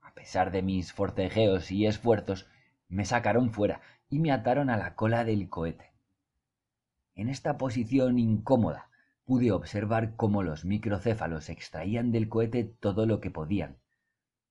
A 0.00 0.14
pesar 0.14 0.50
de 0.52 0.62
mis 0.62 0.94
forcejeos 0.94 1.70
y 1.70 1.86
esfuerzos, 1.86 2.48
me 2.88 3.04
sacaron 3.04 3.50
fuera 3.50 3.82
y 4.08 4.20
me 4.20 4.32
ataron 4.32 4.70
a 4.70 4.78
la 4.78 4.94
cola 4.94 5.24
del 5.24 5.50
cohete. 5.50 5.92
En 7.16 7.30
esta 7.30 7.56
posición 7.56 8.18
incómoda 8.18 8.90
pude 9.24 9.50
observar 9.50 10.16
cómo 10.16 10.42
los 10.42 10.66
microcéfalos 10.66 11.48
extraían 11.48 12.12
del 12.12 12.28
cohete 12.28 12.64
todo 12.64 13.06
lo 13.06 13.20
que 13.20 13.30
podían. 13.30 13.78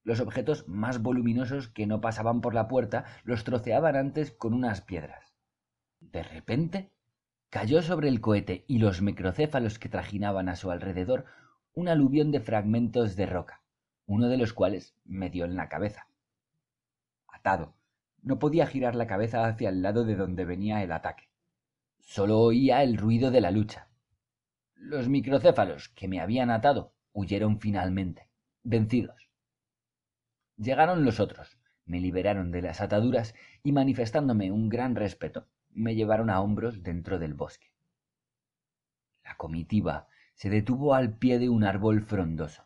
Los 0.04 0.20
objetos 0.20 0.68
más 0.68 1.02
voluminosos 1.02 1.68
que 1.68 1.86
no 1.86 2.02
pasaban 2.02 2.42
por 2.42 2.56
la 2.56 2.68
puerta 2.68 3.06
los 3.24 3.44
troceaban 3.44 3.96
antes 3.96 4.32
con 4.32 4.54
unas 4.54 4.82
piedras. 4.82 5.36
De 6.00 6.24
repente 6.24 6.92
cayó 7.52 7.84
sobre 7.84 8.10
el 8.10 8.20
cohete 8.20 8.66
y 8.68 8.80
los 8.80 9.00
microcéfalos 9.00 9.78
que 9.78 9.88
trajinaban 9.88 10.50
a 10.50 10.56
su 10.56 10.72
alrededor 10.72 11.26
un 11.74 11.88
aluvión 11.88 12.32
de 12.32 12.40
fragmentos 12.40 13.16
de 13.16 13.28
roca, 13.28 13.62
uno 14.08 14.28
de 14.28 14.38
los 14.38 14.54
cuales 14.54 14.96
me 15.06 15.30
dio 15.30 15.46
en 15.46 15.56
la 15.56 15.70
cabeza. 15.70 16.08
Atado, 17.28 17.76
no 18.24 18.40
podía 18.40 18.66
girar 18.66 18.96
la 18.96 19.06
cabeza 19.06 19.46
hacia 19.46 19.70
el 19.70 19.84
lado 19.84 20.04
de 20.04 20.16
donde 20.16 20.46
venía 20.46 20.82
el 20.82 20.92
ataque. 20.92 21.30
Solo 22.06 22.40
oía 22.40 22.84
el 22.84 22.98
ruido 22.98 23.32
de 23.32 23.42
la 23.42 23.50
lucha. 23.50 23.90
Los 24.76 25.10
microcéfalos 25.10 25.90
que 25.90 26.08
me 26.08 26.22
habían 26.22 26.52
atado 26.52 26.94
huyeron 27.14 27.60
finalmente, 27.60 28.30
vencidos. 28.62 29.28
Llegaron 30.56 31.04
los 31.04 31.20
otros, 31.20 31.58
me 31.86 32.00
liberaron 32.00 32.52
de 32.52 32.62
las 32.62 32.80
ataduras 32.80 33.34
y 33.64 33.72
manifestándome 33.72 34.52
un 34.52 34.70
gran 34.70 34.96
respeto, 34.96 35.48
me 35.72 35.96
llevaron 35.96 36.30
a 36.30 36.42
hombros 36.42 36.84
dentro 36.84 37.18
del 37.18 37.34
bosque. 37.34 37.74
La 39.24 39.36
comitiva 39.36 40.08
se 40.36 40.52
detuvo 40.52 40.94
al 40.94 41.18
pie 41.18 41.40
de 41.40 41.50
un 41.50 41.64
árbol 41.64 42.04
frondoso. 42.04 42.66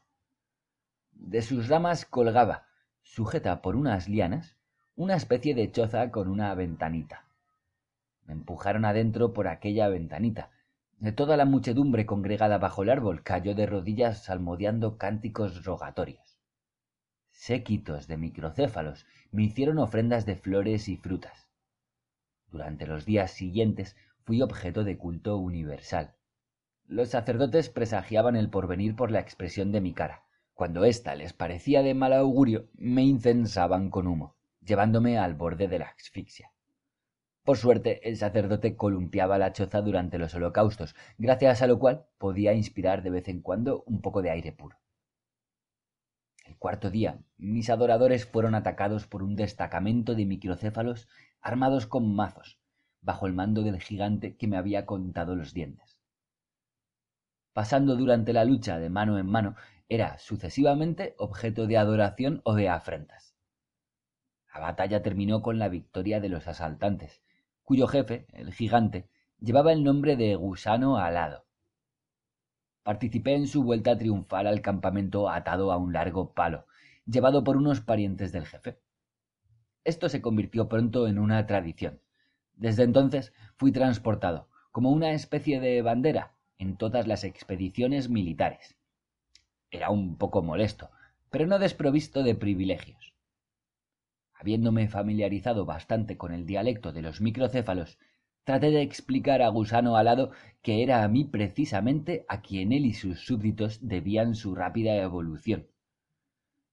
De 1.13 1.41
sus 1.41 1.69
ramas 1.69 2.05
colgaba, 2.05 2.67
sujeta 3.03 3.61
por 3.61 3.77
unas 3.77 4.09
lianas, 4.09 4.57
una 4.97 5.15
especie 5.15 5.55
de 5.55 5.71
choza 5.71 6.11
con 6.11 6.27
una 6.27 6.53
ventanita. 6.55 7.28
Me 8.29 8.35
empujaron 8.35 8.85
adentro 8.85 9.33
por 9.33 9.47
aquella 9.47 9.87
ventanita. 9.87 10.51
Toda 11.15 11.35
la 11.35 11.45
muchedumbre 11.45 12.05
congregada 12.05 12.59
bajo 12.59 12.83
el 12.83 12.91
árbol 12.91 13.23
cayó 13.23 13.55
de 13.55 13.65
rodillas 13.65 14.23
salmodiando 14.23 14.99
cánticos 14.99 15.65
rogatorios. 15.65 16.37
Séquitos 17.31 18.07
de 18.07 18.17
microcéfalos 18.17 19.07
me 19.31 19.45
hicieron 19.45 19.79
ofrendas 19.79 20.27
de 20.27 20.35
flores 20.35 20.89
y 20.89 20.97
frutas. 20.97 21.49
Durante 22.51 22.85
los 22.85 23.03
días 23.03 23.31
siguientes 23.31 23.95
fui 24.25 24.43
objeto 24.43 24.83
de 24.83 24.95
culto 24.95 25.37
universal. 25.37 26.13
Los 26.85 27.09
sacerdotes 27.09 27.69
presagiaban 27.69 28.35
el 28.35 28.51
porvenir 28.51 28.95
por 28.95 29.09
la 29.09 29.21
expresión 29.21 29.71
de 29.71 29.81
mi 29.81 29.95
cara. 29.95 30.25
Cuando 30.53 30.85
ésta 30.85 31.15
les 31.15 31.33
parecía 31.33 31.81
de 31.81 31.95
mal 31.95 32.13
augurio, 32.13 32.69
me 32.75 33.01
incensaban 33.01 33.89
con 33.89 34.05
humo, 34.05 34.35
llevándome 34.61 35.17
al 35.17 35.33
borde 35.33 35.67
de 35.67 35.79
la 35.79 35.87
asfixia. 35.87 36.51
Por 37.49 37.57
suerte, 37.57 38.07
el 38.07 38.15
sacerdote 38.15 38.75
columpiaba 38.75 39.39
la 39.39 39.53
choza 39.53 39.81
durante 39.81 40.19
los 40.19 40.35
holocaustos, 40.35 40.95
gracias 41.17 41.63
a 41.63 41.65
lo 41.65 41.79
cual 41.79 42.05
podía 42.19 42.53
inspirar 42.53 43.01
de 43.01 43.09
vez 43.09 43.27
en 43.27 43.41
cuando 43.41 43.81
un 43.87 44.01
poco 44.01 44.21
de 44.21 44.29
aire 44.29 44.51
puro. 44.51 44.77
El 46.45 46.59
cuarto 46.59 46.91
día, 46.91 47.23
mis 47.37 47.71
adoradores 47.71 48.27
fueron 48.27 48.53
atacados 48.53 49.07
por 49.07 49.23
un 49.23 49.35
destacamento 49.35 50.13
de 50.13 50.27
microcéfalos 50.27 51.09
armados 51.41 51.87
con 51.87 52.15
mazos, 52.15 52.59
bajo 53.01 53.25
el 53.25 53.33
mando 53.33 53.63
del 53.63 53.81
gigante 53.81 54.37
que 54.37 54.45
me 54.45 54.55
había 54.55 54.85
contado 54.85 55.35
los 55.35 55.51
dientes. 55.51 55.97
Pasando 57.53 57.95
durante 57.95 58.31
la 58.31 58.45
lucha 58.45 58.77
de 58.77 58.91
mano 58.91 59.17
en 59.17 59.25
mano, 59.25 59.55
era 59.87 60.19
sucesivamente 60.19 61.15
objeto 61.17 61.65
de 61.65 61.77
adoración 61.77 62.41
o 62.43 62.53
de 62.53 62.69
afrentas. 62.69 63.33
La 64.53 64.59
batalla 64.59 65.01
terminó 65.01 65.41
con 65.41 65.57
la 65.57 65.67
victoria 65.67 66.19
de 66.19 66.29
los 66.29 66.47
asaltantes, 66.47 67.23
cuyo 67.69 67.85
jefe, 67.85 68.25
el 68.33 68.51
gigante, 68.51 69.07
llevaba 69.39 69.71
el 69.71 69.83
nombre 69.83 70.15
de 70.15 70.33
Gusano 70.33 70.97
Alado. 70.97 71.45
Participé 72.81 73.35
en 73.35 73.45
su 73.45 73.61
vuelta 73.61 73.95
triunfal 73.95 74.47
al 74.47 74.63
campamento 74.63 75.29
atado 75.29 75.71
a 75.71 75.77
un 75.77 75.93
largo 75.93 76.33
palo, 76.33 76.65
llevado 77.05 77.43
por 77.43 77.57
unos 77.57 77.79
parientes 77.81 78.31
del 78.31 78.47
jefe. 78.47 78.79
Esto 79.83 80.09
se 80.09 80.19
convirtió 80.19 80.67
pronto 80.67 81.07
en 81.07 81.19
una 81.19 81.45
tradición. 81.45 82.01
Desde 82.55 82.81
entonces 82.81 83.33
fui 83.55 83.71
transportado, 83.71 84.49
como 84.71 84.89
una 84.89 85.11
especie 85.11 85.59
de 85.59 85.83
bandera, 85.83 86.33
en 86.57 86.75
todas 86.75 87.05
las 87.05 87.23
expediciones 87.23 88.09
militares. 88.09 88.77
Era 89.69 89.91
un 89.91 90.17
poco 90.17 90.41
molesto, 90.41 90.89
pero 91.29 91.45
no 91.45 91.59
desprovisto 91.59 92.23
de 92.23 92.33
privilegios. 92.33 93.08
Habiéndome 94.39 94.87
familiarizado 94.87 95.65
bastante 95.65 96.15
con 96.15 96.31
el 96.31 96.45
dialecto 96.45 96.93
de 96.93 97.01
los 97.01 97.19
microcéfalos, 97.19 97.99
traté 98.45 98.71
de 98.71 98.81
explicar 98.81 99.41
a 99.41 99.49
Gusano 99.49 99.97
Alado 99.97 100.31
que 100.61 100.81
era 100.81 101.03
a 101.03 101.09
mí 101.09 101.25
precisamente 101.25 102.25
a 102.29 102.39
quien 102.39 102.71
él 102.71 102.85
y 102.85 102.93
sus 102.93 103.19
súbditos 103.19 103.85
debían 103.85 104.35
su 104.35 104.55
rápida 104.55 104.95
evolución. 104.95 105.67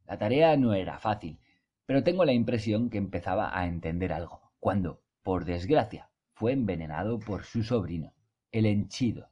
La 0.06 0.16
tarea 0.16 0.56
no 0.56 0.74
era 0.74 1.00
fácil, 1.00 1.40
pero 1.86 2.04
tengo 2.04 2.24
la 2.24 2.32
impresión 2.32 2.88
que 2.88 2.98
empezaba 2.98 3.58
a 3.58 3.66
entender 3.66 4.12
algo, 4.12 4.52
cuando, 4.60 5.02
por 5.24 5.44
desgracia, 5.44 6.08
fue 6.34 6.52
envenenado 6.52 7.18
por 7.18 7.42
su 7.42 7.64
sobrino, 7.64 8.14
el 8.52 8.66
henchido. 8.66 9.30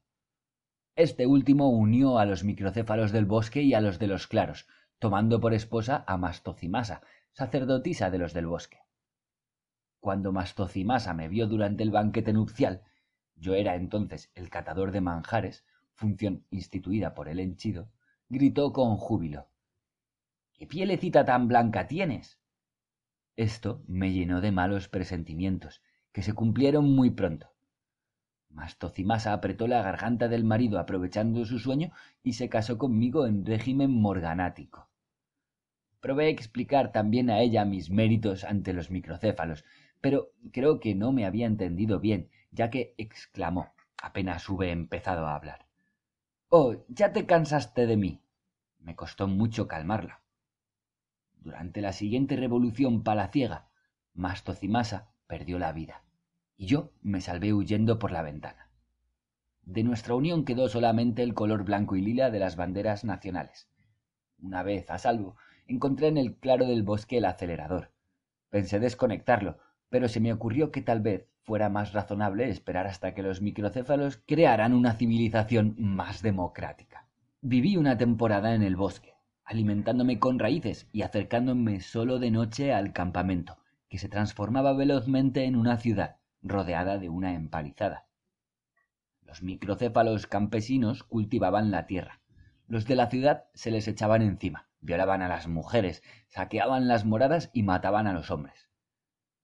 Este 0.97 1.29
último 1.29 1.69
unió 1.69 2.19
a 2.19 2.27
los 2.27 2.43
microcéfalos 2.43 3.13
del 3.13 3.27
bosque 3.27 3.63
y 3.63 3.75
a 3.75 3.81
los 3.81 4.01
de 4.01 4.09
los 4.09 4.27
claros, 4.27 4.67
tomando 4.99 5.41
por 5.41 5.55
esposa 5.55 6.03
a 6.09 6.17
Mastocimasa, 6.17 7.03
sacerdotisa 7.35 8.11
de 8.11 8.19
los 8.19 8.33
del 8.33 8.47
bosque. 8.47 8.79
Cuando 9.99 10.33
Mastocimasa 10.33 11.15
me 11.15 11.27
vio 11.27 11.49
durante 11.49 11.83
el 11.83 11.91
banquete 11.91 12.33
nupcial, 12.33 12.83
yo 13.35 13.55
era 13.55 13.75
entonces 13.75 14.31
el 14.37 14.51
catador 14.51 14.93
de 14.93 15.01
manjares, 15.01 15.65
función 15.95 16.47
instituida 16.51 17.13
por 17.13 17.29
el 17.29 17.41
henchido, 17.41 17.91
gritó 18.29 18.73
con 18.73 18.97
júbilo. 18.97 19.49
¿Qué 20.53 20.69
pielecita 20.69 21.25
tan 21.25 21.49
blanca 21.49 21.89
tienes? 21.89 22.39
Esto 23.35 23.83
me 23.89 24.13
llenó 24.13 24.41
de 24.41 24.53
malos 24.53 24.89
presentimientos, 24.89 25.83
que 26.13 26.23
se 26.23 26.35
cumplieron 26.35 26.95
muy 26.95 27.11
pronto. 27.11 27.53
Mastocimasa 28.49 29.33
apretó 29.33 29.67
la 29.67 29.83
garganta 29.83 30.29
del 30.29 30.45
marido 30.45 30.79
aprovechando 30.79 31.45
su 31.45 31.59
sueño 31.59 31.91
y 32.23 32.35
se 32.35 32.49
casó 32.49 32.79
conmigo 32.79 33.27
en 33.27 33.45
régimen 33.45 33.91
morganático. 33.91 34.89
Probé 36.05 36.29
explicar 36.29 36.93
también 36.93 37.31
a 37.31 37.41
ella 37.41 37.65
mis 37.65 37.89
méritos 37.89 38.45
ante 38.45 38.75
los 38.75 38.91
microcéfalos, 38.91 39.65
pero 40.03 40.33
creo 40.53 40.79
que 40.79 40.95
no 40.95 41.13
me 41.13 41.25
había 41.25 41.47
entendido 41.47 41.99
bien, 41.99 42.29
ya 42.51 42.69
que 42.69 42.95
exclamó, 42.99 43.73
apenas 44.03 44.47
hube 44.51 44.71
empezado 44.71 45.27
a 45.27 45.35
hablar. 45.35 45.65
Oh, 46.51 46.77
ya 46.89 47.15
te 47.15 47.25
cansaste 47.25 47.87
de 47.87 47.97
mí. 47.97 48.21
Me 48.81 48.95
costó 48.95 49.29
mucho 49.29 49.67
calmarla. 49.67 50.21
Durante 51.39 51.81
la 51.81 51.95
siguiente 51.95 52.37
revolución 52.37 53.03
palaciega, 53.03 53.71
Mastocimasa 54.13 55.09
perdió 55.27 55.59
la 55.59 55.73
vida 55.73 56.03
y 56.59 56.67
yo 56.67 56.93
me 57.01 57.23
salvé 57.23 57.55
huyendo 57.55 57.99
por 57.99 58.13
la 58.13 58.21
ventana. 58.21 58.69
De 59.63 59.83
nuestra 59.83 60.15
unión 60.15 60.45
quedó 60.45 60.69
solamente 60.69 61.23
el 61.23 61.33
color 61.33 61.65
blanco 61.65 61.97
y 61.97 62.03
lila 62.03 62.31
de 62.31 62.41
las 62.41 62.57
banderas 62.57 63.05
nacionales. 63.05 63.71
Una 64.39 64.63
vez 64.63 64.91
a 64.91 64.99
salvo, 64.99 65.37
encontré 65.67 66.09
en 66.09 66.19
el 66.19 66.35
claro 66.37 66.67
del 66.67 66.83
bosque 66.83 67.19
el 67.19 67.25
acelerador. 67.25 67.91
Pensé 68.51 68.81
desconectarlo, 68.81 69.59
pero 69.89 70.09
se 70.09 70.21
me 70.21 70.33
ocurrió 70.33 70.71
que 70.71 70.83
tal 70.83 71.01
vez 71.01 71.27
fuera 71.43 71.69
más 71.69 71.93
razonable 71.93 72.49
esperar 72.49 72.87
hasta 72.87 73.15
que 73.15 73.23
los 73.23 73.43
microcéfalos 73.43 74.17
crearan 74.27 74.73
una 74.73 74.95
civilización 74.95 75.75
más 75.79 76.23
democrática. 76.23 77.07
Viví 77.43 77.77
una 77.77 77.99
temporada 77.99 78.55
en 78.55 78.63
el 78.63 78.77
bosque, 78.77 79.15
alimentándome 79.45 80.19
con 80.19 80.39
raíces 80.39 80.89
y 80.93 81.03
acercándome 81.03 81.81
solo 81.81 82.19
de 82.19 82.31
noche 82.31 82.73
al 82.73 82.93
campamento, 82.93 83.59
que 83.89 83.99
se 83.99 84.09
transformaba 84.09 84.73
velozmente 84.73 85.45
en 85.45 85.55
una 85.55 85.77
ciudad, 85.77 86.17
rodeada 86.43 86.99
de 86.99 87.09
una 87.09 87.35
empalizada. 87.35 88.07
Los 89.23 89.43
microcéfalos 89.43 90.27
campesinos 90.27 91.03
cultivaban 91.03 91.71
la 91.71 91.87
tierra. 91.87 92.21
Los 92.67 92.87
de 92.87 92.97
la 92.97 93.11
ciudad 93.11 93.45
se 93.53 93.71
les 93.71 93.87
echaban 93.89 94.23
encima, 94.23 94.69
violaban 94.85 95.23
a 95.23 95.29
las 95.29 95.49
mujeres, 95.49 96.03
saqueaban 96.29 96.87
las 96.87 97.05
moradas 97.07 97.51
y 97.55 97.63
mataban 97.63 98.07
a 98.07 98.13
los 98.13 98.31
hombres. 98.31 98.69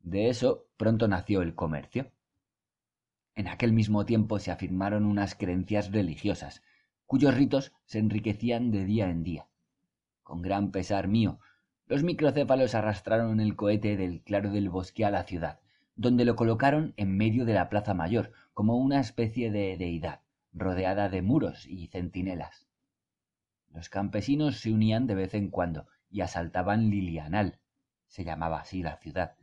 De 0.01 0.29
eso 0.29 0.67
pronto 0.77 1.09
nació 1.09 1.41
el 1.41 1.55
comercio. 1.55 2.13
En 3.35 3.49
aquel 3.49 3.73
mismo 3.73 4.05
tiempo 4.05 4.39
se 4.39 4.51
afirmaron 4.51 5.07
unas 5.07 5.35
creencias 5.35 5.93
religiosas, 5.93 6.63
cuyos 7.07 7.35
ritos 7.35 7.73
se 7.87 7.99
enriquecían 7.99 8.71
de 8.71 8.85
día 8.85 9.09
en 9.09 9.23
día. 9.23 9.49
Con 10.23 10.43
gran 10.43 10.73
pesar 10.73 11.09
mío, 11.09 11.41
los 11.87 12.03
microcéfalos 12.03 12.75
arrastraron 12.75 13.41
el 13.41 13.57
cohete 13.57 13.97
del 13.97 14.23
claro 14.23 14.51
del 14.51 14.69
bosque 14.69 15.07
a 15.07 15.11
la 15.11 15.25
ciudad, 15.25 15.61
donde 15.97 16.27
lo 16.27 16.37
colocaron 16.37 16.93
en 16.99 17.17
medio 17.17 17.47
de 17.47 17.55
la 17.55 17.71
plaza 17.71 17.95
mayor, 17.95 18.33
como 18.53 18.77
una 18.77 19.01
especie 19.01 19.51
de 19.51 19.77
deidad, 19.79 20.21
rodeada 20.53 21.09
de 21.09 21.23
muros 21.23 21.67
y 21.67 21.89
centinelas. 21.89 22.70
Los 23.71 23.89
campesinos 23.89 24.61
se 24.61 24.73
unían 24.73 25.07
de 25.07 25.15
vez 25.15 25.35
en 25.35 25.49
cuando 25.49 25.87
y 26.11 26.21
asaltaban 26.23 26.91
Lilianal, 26.91 27.61
se 28.09 28.25
llamaba 28.25 28.61
así 28.61 28.83
la 28.83 28.97
ciudad. 28.97 29.37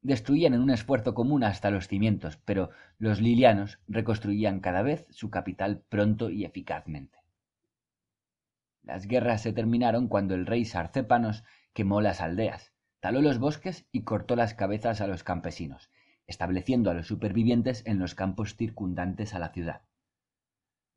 Destruían 0.00 0.54
en 0.54 0.60
un 0.60 0.70
esfuerzo 0.70 1.14
común 1.14 1.44
hasta 1.44 1.70
los 1.70 1.88
cimientos, 1.88 2.38
pero 2.44 2.70
los 2.98 3.20
lilianos 3.20 3.78
reconstruían 3.86 4.60
cada 4.60 4.82
vez 4.82 5.06
su 5.10 5.30
capital 5.30 5.82
pronto 5.88 6.30
y 6.30 6.44
eficazmente. 6.44 7.18
Las 8.82 9.06
guerras 9.06 9.42
se 9.42 9.52
terminaron 9.52 10.08
cuando 10.08 10.34
el 10.34 10.46
rey 10.46 10.64
Sarcépanos 10.64 11.44
quemó 11.72 12.00
las 12.00 12.20
aldeas, 12.20 12.72
taló 13.00 13.20
los 13.20 13.38
bosques 13.38 13.86
y 13.92 14.02
cortó 14.02 14.36
las 14.36 14.54
cabezas 14.54 15.00
a 15.00 15.06
los 15.06 15.24
campesinos, 15.24 15.90
estableciendo 16.26 16.90
a 16.90 16.94
los 16.94 17.06
supervivientes 17.06 17.82
en 17.86 17.98
los 17.98 18.14
campos 18.14 18.56
circundantes 18.56 19.34
a 19.34 19.38
la 19.38 19.50
ciudad. 19.50 19.82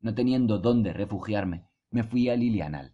No 0.00 0.14
teniendo 0.14 0.58
dónde 0.58 0.92
refugiarme, 0.92 1.67
me 1.90 2.02
fui 2.02 2.28
a 2.28 2.36
Lilianal. 2.36 2.92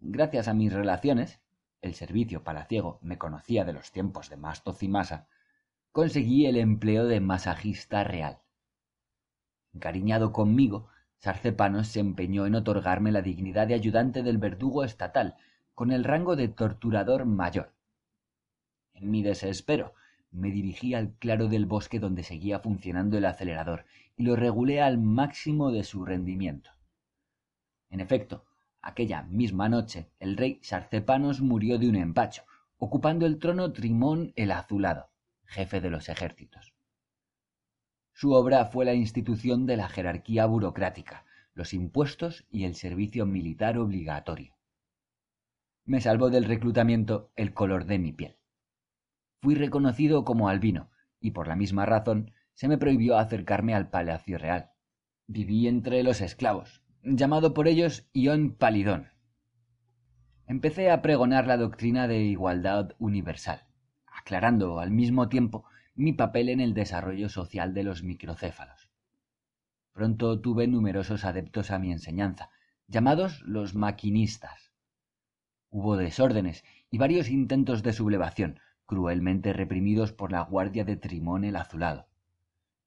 Gracias 0.00 0.48
a 0.48 0.54
mis 0.54 0.72
relaciones, 0.72 1.40
el 1.80 1.94
servicio 1.94 2.42
palaciego 2.42 2.98
me 3.02 3.18
conocía 3.18 3.64
de 3.64 3.72
los 3.72 3.92
tiempos 3.92 4.30
de 4.30 4.36
Masto 4.36 4.72
Cimasa, 4.72 5.28
conseguí 5.92 6.46
el 6.46 6.56
empleo 6.56 7.06
de 7.06 7.20
masajista 7.20 8.02
real. 8.02 8.40
Encariñado 9.72 10.32
conmigo, 10.32 10.88
Sarcepanos 11.18 11.86
se 11.86 12.00
empeñó 12.00 12.46
en 12.46 12.56
otorgarme 12.56 13.12
la 13.12 13.22
dignidad 13.22 13.68
de 13.68 13.74
ayudante 13.74 14.22
del 14.22 14.38
verdugo 14.38 14.82
estatal, 14.82 15.36
con 15.74 15.92
el 15.92 16.02
rango 16.04 16.34
de 16.34 16.48
torturador 16.48 17.24
mayor. 17.26 17.72
En 18.92 19.10
mi 19.10 19.22
desespero, 19.22 19.94
me 20.32 20.50
dirigí 20.50 20.94
al 20.94 21.12
claro 21.14 21.46
del 21.46 21.64
bosque 21.64 22.00
donde 22.00 22.24
seguía 22.24 22.58
funcionando 22.58 23.16
el 23.18 23.24
acelerador 23.24 23.84
y 24.16 24.24
lo 24.24 24.34
regulé 24.34 24.80
al 24.82 24.98
máximo 24.98 25.70
de 25.70 25.84
su 25.84 26.04
rendimiento. 26.04 26.73
En 27.94 28.00
efecto, 28.00 28.44
aquella 28.82 29.22
misma 29.22 29.68
noche 29.68 30.10
el 30.18 30.36
rey 30.36 30.58
Sarcepanos 30.62 31.40
murió 31.40 31.78
de 31.78 31.88
un 31.88 31.94
empacho, 31.94 32.42
ocupando 32.76 33.24
el 33.24 33.38
trono 33.38 33.72
Trimón 33.72 34.32
el 34.34 34.50
Azulado, 34.50 35.10
jefe 35.44 35.80
de 35.80 35.90
los 35.90 36.08
ejércitos. 36.08 36.74
Su 38.12 38.32
obra 38.32 38.64
fue 38.64 38.84
la 38.84 38.94
institución 38.94 39.64
de 39.64 39.76
la 39.76 39.88
jerarquía 39.88 40.44
burocrática, 40.46 41.24
los 41.54 41.72
impuestos 41.72 42.44
y 42.50 42.64
el 42.64 42.74
servicio 42.74 43.26
militar 43.26 43.78
obligatorio. 43.78 44.56
Me 45.84 46.00
salvó 46.00 46.30
del 46.30 46.46
reclutamiento 46.46 47.30
el 47.36 47.54
color 47.54 47.84
de 47.84 47.98
mi 48.00 48.12
piel 48.12 48.36
fui 49.44 49.54
reconocido 49.54 50.24
como 50.24 50.48
albino, 50.48 50.90
y 51.20 51.32
por 51.32 51.48
la 51.48 51.54
misma 51.54 51.84
razón 51.84 52.32
se 52.54 52.66
me 52.66 52.78
prohibió 52.78 53.18
acercarme 53.18 53.74
al 53.74 53.90
palacio 53.90 54.38
real. 54.38 54.70
Viví 55.26 55.68
entre 55.68 56.02
los 56.02 56.22
esclavos, 56.22 56.82
llamado 57.04 57.52
por 57.52 57.68
ellos 57.68 58.08
Ión 58.14 58.54
Palidón. 58.54 59.08
Empecé 60.46 60.90
a 60.90 61.02
pregonar 61.02 61.46
la 61.46 61.58
doctrina 61.58 62.08
de 62.08 62.20
igualdad 62.20 62.92
universal, 62.98 63.66
aclarando 64.06 64.80
al 64.80 64.90
mismo 64.90 65.28
tiempo 65.28 65.66
mi 65.94 66.14
papel 66.14 66.48
en 66.48 66.60
el 66.60 66.72
desarrollo 66.72 67.28
social 67.28 67.74
de 67.74 67.82
los 67.82 68.02
microcéfalos. 68.02 68.88
Pronto 69.92 70.40
tuve 70.40 70.66
numerosos 70.66 71.26
adeptos 71.26 71.70
a 71.70 71.78
mi 71.78 71.92
enseñanza, 71.92 72.50
llamados 72.88 73.42
los 73.42 73.74
maquinistas. 73.74 74.72
Hubo 75.68 75.96
desórdenes 75.96 76.64
y 76.90 76.96
varios 76.96 77.28
intentos 77.28 77.82
de 77.82 77.92
sublevación, 77.92 78.60
cruelmente 78.86 79.52
reprimidos 79.52 80.12
por 80.12 80.32
la 80.32 80.40
guardia 80.40 80.84
de 80.84 80.96
Trimón 80.96 81.44
el 81.44 81.56
Azulado. 81.56 82.06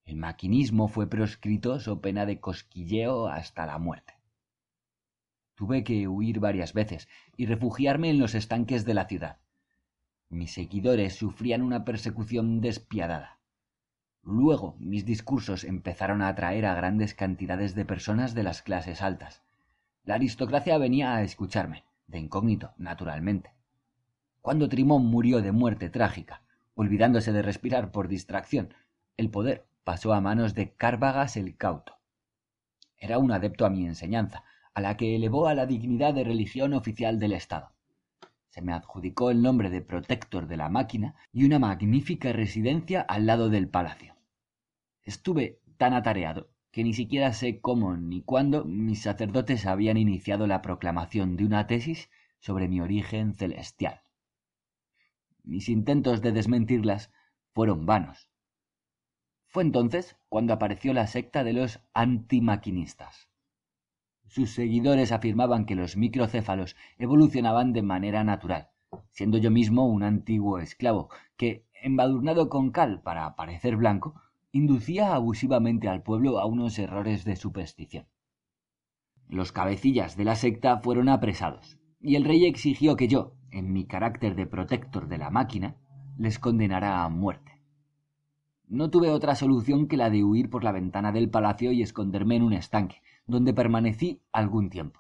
El 0.08 0.16
maquinismo 0.16 0.88
fue 0.88 1.08
proscrito 1.08 1.80
so 1.80 2.02
pena 2.02 2.26
de 2.26 2.40
cosquilleo 2.40 3.28
hasta 3.28 3.68
la 3.68 3.78
muerte. 3.78 4.16
Tuve 5.54 5.84
que 5.84 6.08
huir 6.08 6.40
varias 6.40 6.74
veces 6.74 7.08
y 7.36 7.46
refugiarme 7.46 8.10
en 8.10 8.18
los 8.18 8.34
estanques 8.34 8.84
de 8.86 8.96
la 8.96 9.06
ciudad. 9.06 9.38
Mis 10.30 10.54
seguidores 10.54 11.16
sufrían 11.16 11.62
una 11.62 11.86
persecución 11.86 12.60
despiadada. 12.60 13.38
Luego 14.24 14.76
mis 14.80 15.06
discursos 15.06 15.64
empezaron 15.64 16.24
a 16.24 16.30
atraer 16.30 16.66
a 16.66 16.74
grandes 16.74 17.14
cantidades 17.14 17.76
de 17.76 17.86
personas 17.86 18.34
de 18.34 18.42
las 18.42 18.64
clases 18.64 19.04
altas. 19.04 19.44
La 20.04 20.16
aristocracia 20.16 20.80
venía 20.80 21.16
a 21.16 21.22
escucharme, 21.22 21.84
de 22.08 22.18
incógnito, 22.18 22.74
naturalmente 22.80 23.58
cuando 24.48 24.70
Trimón 24.70 25.06
murió 25.06 25.42
de 25.42 25.52
muerte 25.52 25.90
trágica, 25.90 26.42
olvidándose 26.74 27.34
de 27.34 27.42
respirar 27.42 27.92
por 27.92 28.08
distracción, 28.08 28.74
el 29.18 29.30
poder 29.30 29.68
pasó 29.88 30.12
a 30.14 30.20
manos 30.20 30.54
de 30.54 30.74
Cárvagas 30.74 31.38
el 31.38 31.56
Cauto. 31.56 31.96
Era 32.98 33.20
un 33.20 33.32
adepto 33.32 33.66
a 33.66 33.70
mi 33.70 33.86
enseñanza, 33.86 34.44
a 34.74 34.82
la 34.82 34.98
que 34.98 35.16
elevó 35.16 35.48
a 35.48 35.54
la 35.54 35.66
dignidad 35.66 36.14
de 36.14 36.26
religión 36.26 36.74
oficial 36.74 37.20
del 37.20 37.32
Estado. 37.32 37.72
Se 38.50 38.62
me 38.62 38.74
adjudicó 38.74 39.32
el 39.32 39.42
nombre 39.42 39.70
de 39.70 39.80
protector 39.80 40.50
de 40.50 40.58
la 40.58 40.68
máquina 40.68 41.16
y 41.32 41.46
una 41.46 41.58
magnífica 41.58 42.34
residencia 42.34 43.00
al 43.00 43.28
lado 43.28 43.48
del 43.48 43.70
palacio. 43.70 44.18
Estuve 45.06 45.62
tan 45.78 45.94
atareado 45.94 46.50
que 46.72 46.84
ni 46.84 46.94
siquiera 46.94 47.32
sé 47.32 47.62
cómo 47.62 47.96
ni 47.96 48.22
cuándo 48.24 48.66
mis 48.66 49.04
sacerdotes 49.04 49.66
habían 49.66 49.96
iniciado 49.96 50.48
la 50.48 50.62
proclamación 50.62 51.38
de 51.38 51.46
una 51.46 51.66
tesis 51.66 52.10
sobre 52.40 52.68
mi 52.68 52.82
origen 52.82 53.36
celestial. 53.36 54.02
Mis 55.46 55.70
intentos 55.70 56.22
de 56.22 56.34
desmentirlas 56.34 57.10
fueron 57.54 57.86
vanos. 57.86 58.27
Fue 59.58 59.64
entonces 59.64 60.16
cuando 60.30 60.54
apareció 60.54 60.94
la 60.94 61.08
secta 61.08 61.44
de 61.44 61.52
los 61.52 61.80
antimaquinistas. 61.96 63.28
Sus 64.28 64.52
seguidores 64.52 65.12
afirmaban 65.12 65.66
que 65.66 65.74
los 65.74 65.98
microcéfalos 65.98 66.76
evolucionaban 67.00 67.74
de 67.74 67.82
manera 67.82 68.24
natural, 68.24 68.70
siendo 69.10 69.40
yo 69.40 69.50
mismo 69.50 69.88
un 69.88 70.04
antiguo 70.04 70.60
esclavo 70.60 71.10
que, 71.38 71.66
embadurnado 71.82 72.50
con 72.50 72.70
cal 72.70 73.02
para 73.02 73.36
parecer 73.36 73.78
blanco, 73.78 74.22
inducía 74.52 75.16
abusivamente 75.16 75.88
al 75.88 76.04
pueblo 76.04 76.38
a 76.38 76.46
unos 76.46 76.78
errores 76.78 77.26
de 77.26 77.36
superstición. 77.36 78.06
Los 79.28 79.52
cabecillas 79.52 80.16
de 80.16 80.26
la 80.26 80.36
secta 80.36 80.78
fueron 80.82 81.10
apresados, 81.10 81.80
y 82.00 82.14
el 82.16 82.26
rey 82.26 82.46
exigió 82.46 82.96
que 82.96 83.08
yo, 83.08 83.34
en 83.50 83.74
mi 83.74 83.88
carácter 83.88 84.36
de 84.36 84.46
protector 84.46 85.08
de 85.08 85.18
la 85.18 85.32
máquina, 85.32 85.78
les 86.16 86.38
condenara 86.38 87.04
a 87.04 87.10
muerte. 87.10 87.57
No 88.68 88.90
tuve 88.90 89.10
otra 89.10 89.36
solución 89.36 89.88
que 89.88 89.96
la 89.96 90.10
de 90.10 90.26
huir 90.26 90.50
por 90.50 90.66
la 90.66 90.74
ventana 90.74 91.14
del 91.14 91.30
palacio 91.30 91.72
y 91.72 91.82
esconderme 91.82 92.36
en 92.36 92.44
un 92.44 92.52
estanque, 92.52 93.02
donde 93.26 93.54
permanecí 93.54 94.22
algún 94.34 94.70
tiempo. 94.70 95.00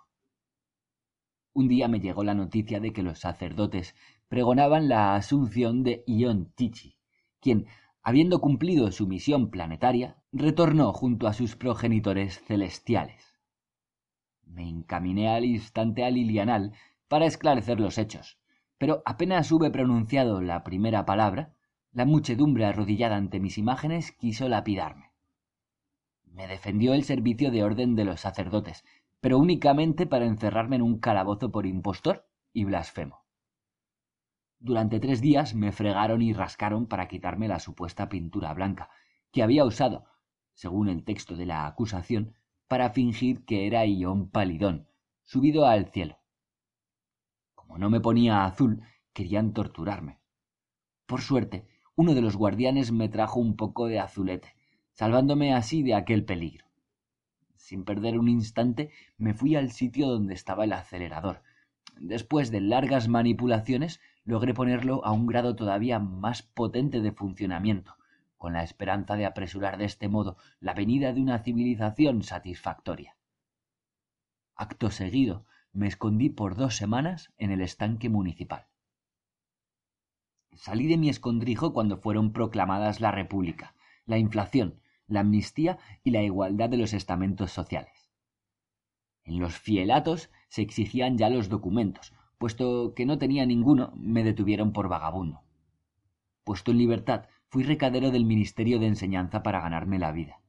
Un 1.53 1.67
día 1.67 1.89
me 1.89 1.99
llegó 1.99 2.23
la 2.23 2.33
noticia 2.33 2.79
de 2.79 2.93
que 2.93 3.03
los 3.03 3.19
sacerdotes 3.19 3.93
pregonaban 4.29 4.87
la 4.87 5.15
asunción 5.15 5.83
de 5.83 6.03
Ion 6.07 6.51
Tichi, 6.55 6.95
quien, 7.41 7.65
habiendo 8.03 8.39
cumplido 8.39 8.89
su 8.91 9.05
misión 9.05 9.49
planetaria, 9.49 10.15
retornó 10.31 10.93
junto 10.93 11.27
a 11.27 11.33
sus 11.33 11.57
progenitores 11.57 12.41
celestiales. 12.45 13.35
Me 14.45 14.69
encaminé 14.69 15.27
al 15.27 15.43
instante 15.43 16.05
a 16.05 16.09
Lilianal 16.09 16.71
para 17.09 17.25
esclarecer 17.25 17.81
los 17.81 17.97
hechos, 17.97 18.39
pero 18.77 19.01
apenas 19.05 19.51
hube 19.51 19.71
pronunciado 19.71 20.41
la 20.41 20.63
primera 20.63 21.05
palabra, 21.05 21.56
la 21.97 22.05
muchedumbre 22.05 22.63
arrodillada 22.63 23.15
ante 23.15 23.39
mis 23.39 23.57
imágenes 23.57 24.11
quiso 24.11 24.47
lapidarme. 24.47 25.13
Me 26.25 26.45
defendió 26.45 26.93
el 26.93 27.03
servicio 27.03 27.49
de 27.49 27.63
orden 27.63 27.95
de 27.95 28.05
los 28.05 28.19
sacerdotes, 28.19 28.85
pero 29.19 29.39
únicamente 29.39 30.05
para 30.05 30.27
encerrarme 30.27 30.75
en 30.75 30.83
un 30.83 30.99
calabozo 30.99 31.51
por 31.51 31.65
impostor 31.65 32.29
y 32.53 32.65
blasfemo. 32.65 33.25
Durante 34.59 34.99
tres 34.99 35.21
días 35.21 35.55
me 35.55 35.71
fregaron 35.71 36.21
y 36.21 36.33
rascaron 36.33 36.85
para 36.85 37.07
quitarme 37.07 37.47
la 37.47 37.59
supuesta 37.59 38.09
pintura 38.09 38.53
blanca, 38.53 38.91
que 39.31 39.41
había 39.41 39.65
usado, 39.65 40.05
según 40.53 40.89
el 40.89 41.03
texto 41.03 41.35
de 41.35 41.47
la 41.47 41.65
acusación, 41.65 42.35
para 42.67 42.91
fingir 42.91 43.43
que 43.43 43.65
era 43.65 43.87
Ión 43.87 44.29
Palidón, 44.29 44.87
subido 45.23 45.65
al 45.65 45.87
cielo. 45.87 46.19
Como 47.55 47.79
no 47.79 47.89
me 47.89 48.01
ponía 48.01 48.45
azul, 48.45 48.83
querían 49.13 49.51
torturarme. 49.51 50.19
Por 51.07 51.21
suerte, 51.21 51.65
uno 51.97 52.13
de 52.13 52.21
los 52.21 52.37
guardianes 52.37 52.91
me 52.91 53.09
trajo 53.09 53.39
un 53.39 53.55
poco 53.55 53.87
de 53.87 53.99
azulete, 53.99 54.55
salvándome 54.93 55.55
así 55.55 55.81
de 55.81 55.95
aquel 55.95 56.23
peligro. 56.23 56.67
Sin 57.55 57.85
perder 57.85 58.19
un 58.19 58.29
instante 58.29 58.91
me 59.17 59.33
fui 59.33 59.55
al 59.55 59.71
sitio 59.71 60.07
donde 60.07 60.35
estaba 60.35 60.65
el 60.65 60.73
acelerador. 60.73 61.41
Después 61.99 62.51
de 62.51 62.61
largas 62.61 63.07
manipulaciones 63.07 63.99
logré 64.25 64.53
ponerlo 64.53 65.03
a 65.05 65.11
un 65.11 65.25
grado 65.25 65.55
todavía 65.55 65.97
más 65.97 66.43
potente 66.43 67.01
de 67.01 67.11
funcionamiento, 67.11 67.95
con 68.37 68.53
la 68.53 68.61
esperanza 68.61 69.15
de 69.15 69.25
apresurar 69.25 69.79
de 69.79 69.85
este 69.85 70.07
modo 70.07 70.37
la 70.59 70.75
venida 70.75 71.13
de 71.13 71.21
una 71.21 71.39
civilización 71.39 72.21
satisfactoria. 72.21 73.15
Acto 74.55 74.91
seguido 74.91 75.45
me 75.73 75.87
escondí 75.87 76.29
por 76.29 76.55
dos 76.55 76.75
semanas 76.75 77.33
en 77.39 77.49
el 77.49 77.61
estanque 77.61 78.07
municipal. 78.07 78.67
Salí 80.57 80.87
de 80.87 80.97
mi 80.97 81.07
escondrijo 81.07 81.71
cuando 81.71 81.97
fueron 81.97 82.33
proclamadas 82.33 82.99
la 82.99 83.11
República, 83.11 83.75
la 84.07 84.17
inflación, 84.17 84.81
la 85.07 85.19
amnistía 85.19 85.77
y 86.03 86.09
la 86.09 86.23
igualdad 86.23 86.67
de 86.67 86.77
los 86.77 86.93
estamentos 86.93 87.51
sociales. 87.51 88.09
En 89.23 89.39
los 89.39 89.55
fielatos 89.55 90.31
se 90.49 90.63
exigían 90.63 91.15
ya 91.17 91.29
los 91.29 91.49
documentos, 91.49 92.11
puesto 92.39 92.93
que 92.95 93.05
no 93.05 93.19
tenía 93.19 93.45
ninguno, 93.45 93.93
me 93.95 94.23
detuvieron 94.23 94.73
por 94.73 94.89
vagabundo. 94.89 95.41
Puesto 96.43 96.71
en 96.71 96.79
libertad, 96.79 97.27
fui 97.49 97.63
recadero 97.63 98.09
del 98.09 98.25
Ministerio 98.25 98.79
de 98.79 98.87
Enseñanza 98.87 99.43
para 99.43 99.61
ganarme 99.61 99.99
la 99.99 100.11
vida. 100.11 100.41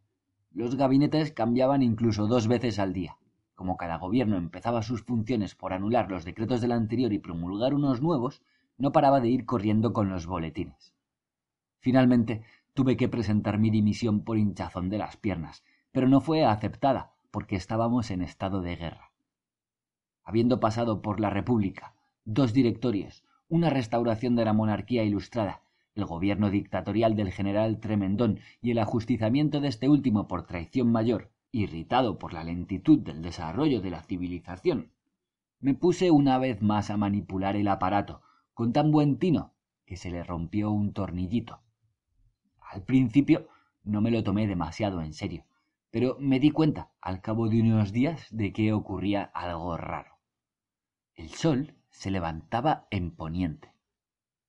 Los 0.53 0.77
gabinetes 0.77 1.33
cambiaban 1.33 1.83
incluso 1.83 2.27
dos 2.27 2.49
veces 2.49 2.79
al 2.79 2.95
día. 2.95 3.19
Como 3.55 3.77
cada 3.77 3.99
gobierno 3.99 4.39
empezaba 4.39 4.83
sus 4.83 5.03
funciones 5.03 5.55
por 5.55 5.75
anular 5.75 6.11
los 6.11 6.25
decretos 6.25 6.63
del 6.63 6.73
anterior 6.73 7.13
y 7.13 7.19
promulgar 7.19 7.75
unos 7.75 8.01
nuevos, 8.01 8.41
no 8.79 8.93
paraba 8.93 9.21
de 9.21 9.29
ir 9.29 9.45
corriendo 9.45 9.93
con 9.93 10.09
los 10.09 10.27
boletines. 10.27 10.95
Finalmente 11.81 12.43
tuve 12.75 12.97
que 12.97 13.09
presentar 13.09 13.59
mi 13.59 13.71
dimisión 13.71 14.23
por 14.23 14.39
hinchazón 14.39 14.89
de 14.89 14.99
las 14.99 15.17
piernas, 15.17 15.65
pero 15.93 16.09
no 16.09 16.21
fue 16.21 16.45
aceptada 16.45 17.13
porque 17.31 17.57
estábamos 17.57 18.11
en 18.11 18.23
estado 18.23 18.63
de 18.63 18.77
guerra. 18.77 19.11
Habiendo 20.25 20.61
pasado 20.61 21.03
por 21.03 21.21
la 21.21 21.31
República, 21.31 21.95
dos 22.25 22.53
directorios, 22.53 23.25
una 23.49 23.71
restauración 23.71 24.37
de 24.37 24.45
la 24.45 24.53
monarquía 24.53 25.03
ilustrada, 25.03 25.63
el 25.95 26.05
gobierno 26.05 26.51
dictatorial 26.51 27.17
del 27.17 27.33
general 27.33 27.81
Tremendón 27.81 28.39
y 28.63 28.71
el 28.71 28.79
ajustizamiento 28.79 29.61
de 29.61 29.69
este 29.69 29.89
último 29.89 30.29
por 30.29 30.47
traición 30.47 30.93
mayor, 30.93 31.31
irritado 31.51 32.19
por 32.19 32.33
la 32.33 32.45
lentitud 32.45 32.99
del 32.99 33.23
desarrollo 33.23 33.81
de 33.81 33.91
la 33.91 34.03
civilización, 34.03 34.93
me 35.61 35.75
puse 35.75 36.11
una 36.13 36.39
vez 36.39 36.63
más 36.63 36.91
a 36.91 36.97
manipular 36.97 37.57
el 37.57 37.67
aparato, 37.67 38.21
con 38.59 38.73
tan 38.73 38.91
buen 38.91 39.21
tino 39.21 39.55
que 39.87 39.97
se 39.97 40.11
le 40.11 40.25
rompió 40.25 40.73
un 40.73 40.93
tornillito. 40.93 41.63
Al 42.59 42.83
principio 42.83 43.47
no 43.85 44.01
me 44.01 44.11
lo 44.11 44.25
tomé 44.25 44.49
demasiado 44.49 45.01
en 45.01 45.13
serio, 45.13 45.45
pero 45.93 46.17
me 46.19 46.41
di 46.41 46.51
cuenta 46.51 46.91
al 47.01 47.21
cabo 47.21 47.49
de 47.49 47.61
unos 47.61 47.93
días 47.93 48.27
de 48.33 48.53
que 48.53 48.73
ocurría 48.73 49.23
algo 49.23 49.77
raro. 49.77 50.19
El 51.15 51.29
sol 51.29 51.77
se 51.91 52.11
levantaba 52.11 52.89
en 52.91 53.13
poniente. 53.13 53.73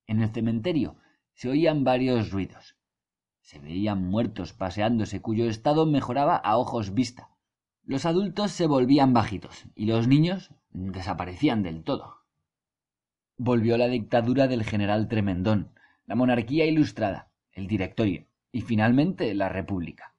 En 0.07 0.23
el 0.23 0.31
cementerio 0.31 0.95
se 1.35 1.49
oían 1.49 1.83
varios 1.83 2.31
ruidos. 2.31 2.77
Se 3.41 3.59
veían 3.59 4.09
muertos 4.09 4.53
paseándose 4.53 5.21
cuyo 5.21 5.47
estado 5.47 5.85
mejoraba 5.85 6.35
a 6.35 6.57
ojos 6.57 6.95
vista. 6.95 7.29
Los 7.83 8.07
adultos 8.07 8.49
se 8.53 8.65
volvían 8.65 9.13
bajitos 9.13 9.65
y 9.75 9.85
los 9.85 10.07
niños 10.07 10.49
desaparecían 10.71 11.61
del 11.61 11.83
todo 11.83 12.18
volvió 13.41 13.77
la 13.77 13.87
dictadura 13.87 14.49
del 14.49 14.65
general 14.65 15.07
Tremendón, 15.07 15.71
la 16.05 16.15
monarquía 16.15 16.65
ilustrada, 16.65 17.31
el 17.53 17.67
directorio 17.67 18.25
y 18.51 18.63
finalmente 18.63 19.33
la 19.33 19.47
república. 19.47 20.13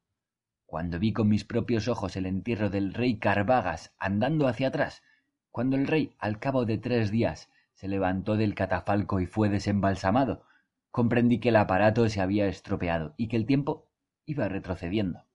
Cuando 0.64 0.98
vi 0.98 1.12
con 1.12 1.28
mis 1.28 1.44
propios 1.44 1.86
ojos 1.86 2.16
el 2.16 2.24
entierro 2.24 2.70
del 2.70 2.94
rey 2.94 3.18
Carvagas 3.18 3.94
andando 3.98 4.48
hacia 4.48 4.68
atrás, 4.68 5.02
cuando 5.50 5.76
el 5.76 5.86
rey 5.86 6.14
al 6.18 6.38
cabo 6.38 6.64
de 6.64 6.78
tres 6.78 7.10
días 7.10 7.50
se 7.74 7.88
levantó 7.88 8.38
del 8.38 8.54
catafalco 8.54 9.20
y 9.20 9.26
fue 9.26 9.50
desembalsamado, 9.50 10.46
comprendí 10.90 11.40
que 11.40 11.50
el 11.50 11.56
aparato 11.56 12.08
se 12.08 12.22
había 12.22 12.46
estropeado 12.46 13.12
y 13.18 13.28
que 13.28 13.36
el 13.36 13.44
tiempo 13.44 13.86
iba 14.24 14.48
retrocediendo. 14.48 15.26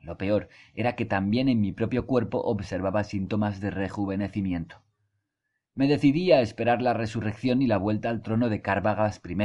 Lo 0.00 0.16
peor 0.16 0.48
era 0.72 0.96
que 0.96 1.04
también 1.04 1.50
en 1.50 1.60
mi 1.60 1.72
propio 1.72 2.06
cuerpo 2.06 2.40
observaba 2.40 3.04
síntomas 3.04 3.60
de 3.60 3.72
rejuvenecimiento 3.72 4.82
me 5.78 5.86
decidí 5.86 6.32
a 6.32 6.40
esperar 6.40 6.82
la 6.82 6.92
resurrección 6.92 7.62
y 7.62 7.68
la 7.68 7.78
vuelta 7.78 8.10
al 8.10 8.20
trono 8.20 8.48
de 8.48 8.62
Cárvagas 8.62 9.20
I, 9.24 9.36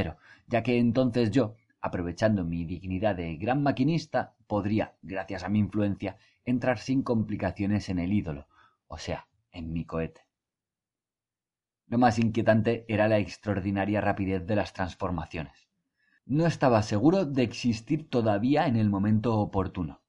ya 0.48 0.64
que 0.64 0.80
entonces 0.80 1.30
yo, 1.30 1.54
aprovechando 1.80 2.44
mi 2.44 2.66
dignidad 2.66 3.16
de 3.16 3.36
gran 3.36 3.62
maquinista, 3.62 4.34
podría, 4.48 4.96
gracias 5.04 5.44
a 5.44 5.50
mi 5.50 5.60
influencia, 5.60 6.18
entrar 6.44 6.80
sin 6.80 7.04
complicaciones 7.04 7.88
en 7.90 8.00
el 8.00 8.12
ídolo, 8.12 8.48
o 8.88 8.98
sea, 8.98 9.28
en 9.52 9.72
mi 9.74 9.86
cohete. 9.86 10.22
Lo 11.86 12.00
más 12.00 12.18
inquietante 12.18 12.84
era 12.88 13.08
la 13.08 13.20
extraordinaria 13.20 14.02
rapidez 14.02 14.44
de 14.48 14.56
las 14.56 14.74
transformaciones. 14.74 15.70
No 16.26 16.48
estaba 16.48 16.82
seguro 16.82 17.26
de 17.26 17.44
existir 17.44 18.10
todavía 18.10 18.66
en 18.66 18.78
el 18.78 18.90
momento 18.90 19.38
oportuno. 19.38 20.03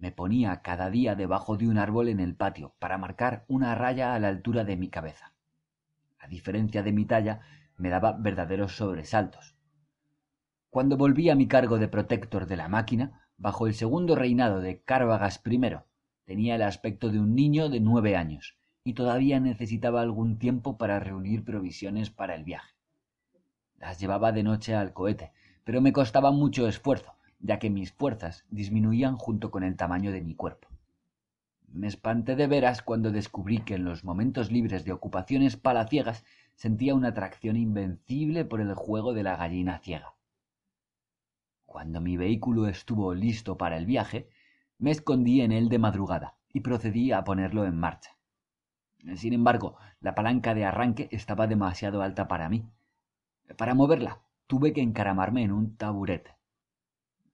Me 0.00 0.12
ponía 0.12 0.62
cada 0.62 0.88
día 0.88 1.14
debajo 1.14 1.58
de 1.58 1.68
un 1.68 1.76
árbol 1.76 2.08
en 2.08 2.20
el 2.20 2.34
patio 2.34 2.74
para 2.78 2.96
marcar 2.96 3.44
una 3.48 3.74
raya 3.74 4.14
a 4.14 4.18
la 4.18 4.28
altura 4.28 4.64
de 4.64 4.78
mi 4.78 4.88
cabeza. 4.88 5.34
A 6.18 6.26
diferencia 6.26 6.82
de 6.82 6.90
mi 6.90 7.04
talla, 7.04 7.42
me 7.76 7.90
daba 7.90 8.12
verdaderos 8.12 8.74
sobresaltos. 8.74 9.54
Cuando 10.70 10.96
volví 10.96 11.28
a 11.28 11.34
mi 11.34 11.46
cargo 11.48 11.78
de 11.78 11.86
protector 11.86 12.46
de 12.46 12.56
la 12.56 12.66
máquina, 12.66 13.28
bajo 13.36 13.66
el 13.66 13.74
segundo 13.74 14.16
reinado 14.16 14.62
de 14.62 14.80
Cárvagas 14.80 15.42
I, 15.44 15.60
tenía 16.24 16.54
el 16.54 16.62
aspecto 16.62 17.10
de 17.10 17.20
un 17.20 17.34
niño 17.34 17.68
de 17.68 17.80
nueve 17.80 18.16
años 18.16 18.56
y 18.82 18.94
todavía 18.94 19.38
necesitaba 19.38 20.00
algún 20.00 20.38
tiempo 20.38 20.78
para 20.78 20.98
reunir 20.98 21.44
provisiones 21.44 22.08
para 22.08 22.34
el 22.36 22.44
viaje. 22.44 22.74
Las 23.76 24.00
llevaba 24.00 24.32
de 24.32 24.44
noche 24.44 24.74
al 24.74 24.94
cohete, 24.94 25.32
pero 25.62 25.82
me 25.82 25.92
costaba 25.92 26.30
mucho 26.30 26.66
esfuerzo, 26.66 27.12
ya 27.40 27.58
que 27.58 27.70
mis 27.70 27.92
fuerzas 27.92 28.44
disminuían 28.50 29.16
junto 29.16 29.50
con 29.50 29.64
el 29.64 29.76
tamaño 29.76 30.12
de 30.12 30.22
mi 30.22 30.34
cuerpo. 30.34 30.68
Me 31.72 31.86
espanté 31.86 32.36
de 32.36 32.46
veras 32.46 32.82
cuando 32.82 33.12
descubrí 33.12 33.58
que 33.58 33.74
en 33.74 33.84
los 33.84 34.04
momentos 34.04 34.50
libres 34.50 34.84
de 34.84 34.92
ocupaciones 34.92 35.56
palaciegas 35.56 36.24
sentía 36.54 36.94
una 36.94 37.08
atracción 37.08 37.56
invencible 37.56 38.44
por 38.44 38.60
el 38.60 38.74
juego 38.74 39.14
de 39.14 39.22
la 39.22 39.36
gallina 39.36 39.78
ciega. 39.78 40.14
Cuando 41.66 42.00
mi 42.00 42.16
vehículo 42.16 42.66
estuvo 42.66 43.14
listo 43.14 43.56
para 43.56 43.76
el 43.76 43.86
viaje, 43.86 44.28
me 44.78 44.90
escondí 44.90 45.40
en 45.40 45.52
él 45.52 45.68
de 45.68 45.78
madrugada 45.78 46.34
y 46.52 46.60
procedí 46.60 47.12
a 47.12 47.22
ponerlo 47.22 47.64
en 47.64 47.76
marcha. 47.76 48.16
Sin 49.14 49.32
embargo, 49.32 49.76
la 50.00 50.14
palanca 50.14 50.54
de 50.54 50.64
arranque 50.64 51.08
estaba 51.12 51.46
demasiado 51.46 52.02
alta 52.02 52.26
para 52.26 52.48
mí. 52.48 52.68
Para 53.56 53.74
moverla, 53.74 54.20
tuve 54.46 54.72
que 54.72 54.82
encaramarme 54.82 55.44
en 55.44 55.52
un 55.52 55.76
taburete. 55.76 56.39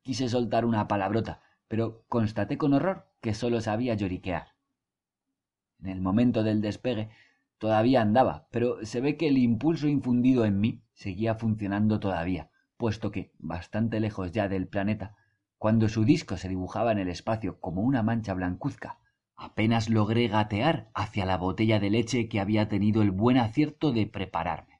Quise 0.06 0.28
soltar 0.28 0.64
una 0.64 0.86
palabrota, 0.86 1.40
pero 1.66 2.04
constaté 2.08 2.56
con 2.56 2.72
horror 2.74 3.08
que 3.20 3.34
solo 3.34 3.60
sabía 3.60 3.94
lloriquear. 3.94 4.54
En 5.80 5.88
el 5.88 6.00
momento 6.00 6.44
del 6.44 6.60
despegue 6.60 7.08
todavía 7.58 8.02
andaba, 8.02 8.46
pero 8.52 8.86
se 8.86 9.00
ve 9.00 9.16
que 9.16 9.26
el 9.26 9.36
impulso 9.36 9.88
infundido 9.88 10.44
en 10.44 10.60
mí 10.60 10.84
seguía 10.92 11.34
funcionando 11.34 11.98
todavía, 11.98 12.50
puesto 12.76 13.10
que, 13.10 13.32
bastante 13.40 13.98
lejos 13.98 14.30
ya 14.30 14.48
del 14.48 14.68
planeta, 14.68 15.16
cuando 15.58 15.88
su 15.88 16.04
disco 16.04 16.36
se 16.36 16.48
dibujaba 16.48 16.92
en 16.92 16.98
el 16.98 17.08
espacio 17.08 17.58
como 17.58 17.82
una 17.82 18.04
mancha 18.04 18.32
blancuzca, 18.32 19.00
apenas 19.34 19.90
logré 19.90 20.28
gatear 20.28 20.88
hacia 20.94 21.26
la 21.26 21.36
botella 21.36 21.80
de 21.80 21.90
leche 21.90 22.28
que 22.28 22.38
había 22.38 22.68
tenido 22.68 23.02
el 23.02 23.10
buen 23.10 23.38
acierto 23.38 23.90
de 23.90 24.06
prepararme. 24.06 24.78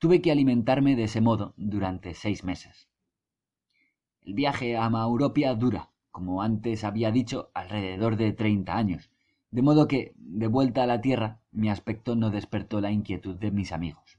Tuve 0.00 0.20
que 0.20 0.32
alimentarme 0.32 0.96
de 0.96 1.04
ese 1.04 1.20
modo 1.20 1.54
durante 1.56 2.14
seis 2.14 2.42
meses. 2.42 2.89
El 4.22 4.34
viaje 4.34 4.76
a 4.76 4.88
Mauropia 4.90 5.54
dura, 5.54 5.90
como 6.10 6.42
antes 6.42 6.84
había 6.84 7.10
dicho, 7.10 7.50
alrededor 7.54 8.16
de 8.16 8.32
treinta 8.32 8.76
años, 8.76 9.10
de 9.50 9.62
modo 9.62 9.88
que, 9.88 10.12
de 10.16 10.46
vuelta 10.46 10.82
a 10.82 10.86
la 10.86 11.00
tierra, 11.00 11.40
mi 11.52 11.70
aspecto 11.70 12.14
no 12.14 12.30
despertó 12.30 12.80
la 12.80 12.92
inquietud 12.92 13.36
de 13.36 13.50
mis 13.50 13.72
amigos. 13.72 14.18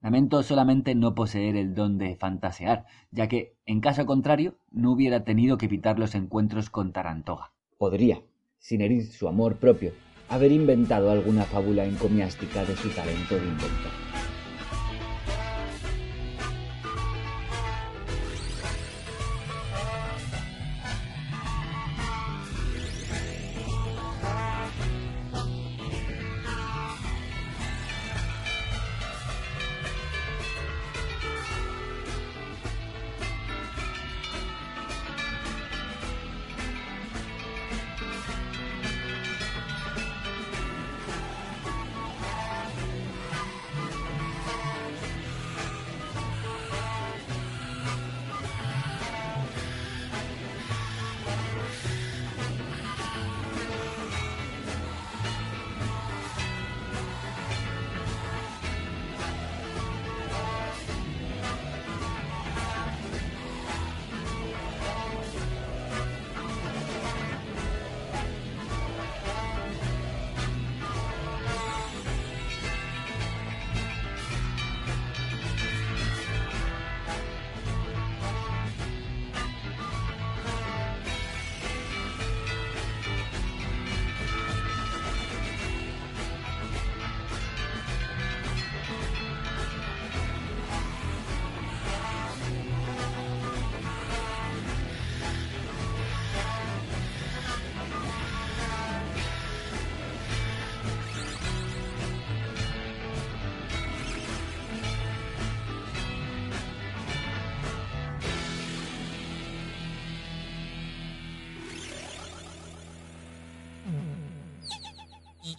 Lamento 0.00 0.42
solamente 0.42 0.94
no 0.94 1.14
poseer 1.14 1.56
el 1.56 1.74
don 1.74 1.98
de 1.98 2.16
fantasear, 2.16 2.86
ya 3.10 3.28
que, 3.28 3.54
en 3.66 3.80
caso 3.80 4.04
contrario, 4.06 4.56
no 4.70 4.90
hubiera 4.90 5.24
tenido 5.24 5.58
que 5.58 5.66
evitar 5.66 5.98
los 5.98 6.14
encuentros 6.14 6.70
con 6.70 6.92
Tarantoga. 6.92 7.52
Podría, 7.78 8.22
sin 8.58 8.80
herir 8.80 9.06
su 9.06 9.28
amor 9.28 9.56
propio, 9.56 9.92
haber 10.28 10.50
inventado 10.50 11.10
alguna 11.10 11.44
fábula 11.44 11.84
encomiástica 11.84 12.64
de 12.64 12.74
su 12.74 12.88
talento 12.88 13.34
de 13.34 13.44
inventor. 13.44 14.11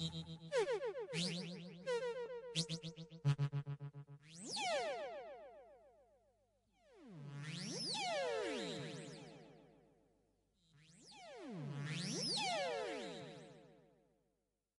Mm-hmm. 0.03 0.52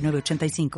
906985. 0.00 0.70